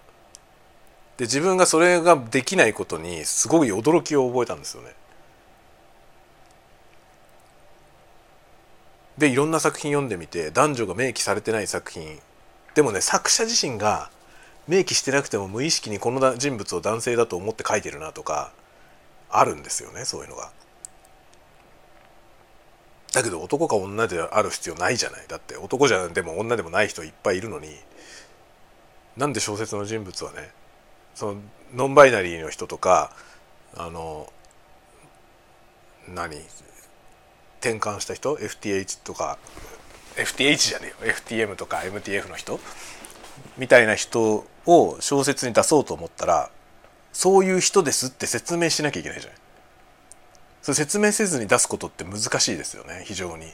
[1.18, 4.94] で自分がそれができないことにすごい驚きを覚えたんですよね。
[9.18, 12.18] でいろんな作品読んでみて男女が明記されてない作品
[12.74, 14.10] でもね作者自身が
[14.68, 18.52] 明記してなくても無意識にこの人物を男性だと思って書いてるなとか
[19.28, 20.52] あるんですよねそういうのが。
[23.12, 27.68] だけど男か女である必要ないじゃないだって男じゃでも女でもない人いっぱいいるのに
[29.16, 30.52] なんで小説の人物はね
[31.16, 31.40] その
[31.74, 33.12] ノンバイナリーの人とか
[33.76, 34.32] あの
[36.08, 36.36] 何
[37.60, 39.38] 転換した人？FTH とか
[40.22, 41.14] FTH じゃねえよ。
[41.14, 42.60] FTM とか MTF の人。
[43.58, 46.50] みたいな人を小説に出そうと思ったら
[47.12, 49.38] そういう人ですって説明しなきゃいけないじゃない
[50.62, 53.02] それ説明せずに出すことって難しいですよね。
[53.06, 53.46] 非常に。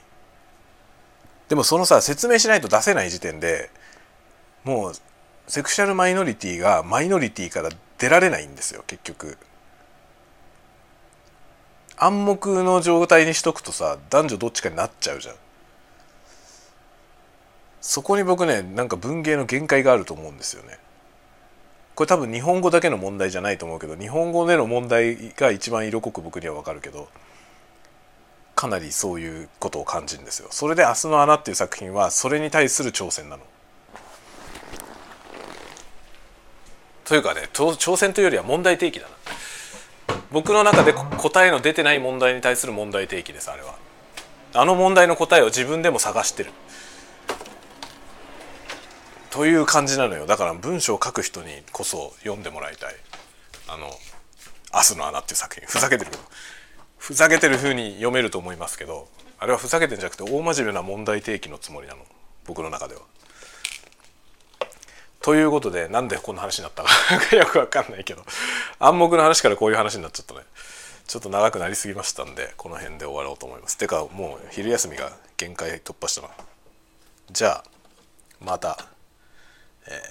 [1.48, 3.70] でもそのさ説明しないと出せない時点で
[4.64, 4.92] もう
[5.46, 9.38] セクシャルマイノリティがマイノリティから出られないんですよ結局。
[11.98, 15.34] 暗黙の状態にしとくとさ男女どっちかになっちゃうじゃん。
[17.86, 20.76] そこに僕ねなんか文芸の限界があると思うんですよね。
[21.94, 27.08] これ多分日本語だけの問題じゃないと思うけど日本語での問題が一番色濃く僕には分かるけど
[28.56, 30.48] かなりそういうことを感じるんですよ。
[30.50, 33.44] それで「明日の穴」っていう作品はそれに対する挑戦なの。
[37.04, 39.12] というかね挑戦というよりは問題提起だな。
[40.32, 43.76] 僕の中で答えの出てない問題に対する問題提起ですあれは。
[44.54, 46.50] あの問題の答えを自分でも探してる。
[49.30, 50.26] という感じなのよ。
[50.26, 52.94] だから文章を書く人にこそ読んでもらいたい。
[53.68, 53.90] あの
[54.72, 55.66] 「明日の穴」っていう作品。
[55.66, 56.22] ふざけてるけど。
[56.98, 59.06] ふざけてる風に読めると思いますけど
[59.38, 62.00] あれはふざけてんじゃなくて大真面目な問題提起のつもりなの。
[62.46, 63.02] 僕の中では。
[65.20, 66.90] ということでなんでこんな話になったか。
[67.36, 68.24] よくわかんないけど。
[68.78, 70.40] 暗黙の話からこういう話になっちゃったね。
[71.06, 73.78] ちょっと長くなりすぎましたんでこの辺で終わろうと思います。
[73.78, 76.28] てかもう昼休みが限界突破したな。
[77.30, 77.64] じゃあ
[78.40, 78.86] また、
[79.88, 80.02] え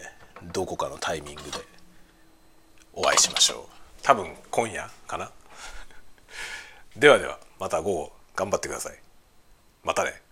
[0.43, 1.49] ー、どこかのタイミングで
[2.93, 3.75] お会いしましょう。
[4.01, 5.31] 多分今夜かな。
[6.95, 8.99] ではではまた午後頑張ってください。
[9.83, 10.24] またね。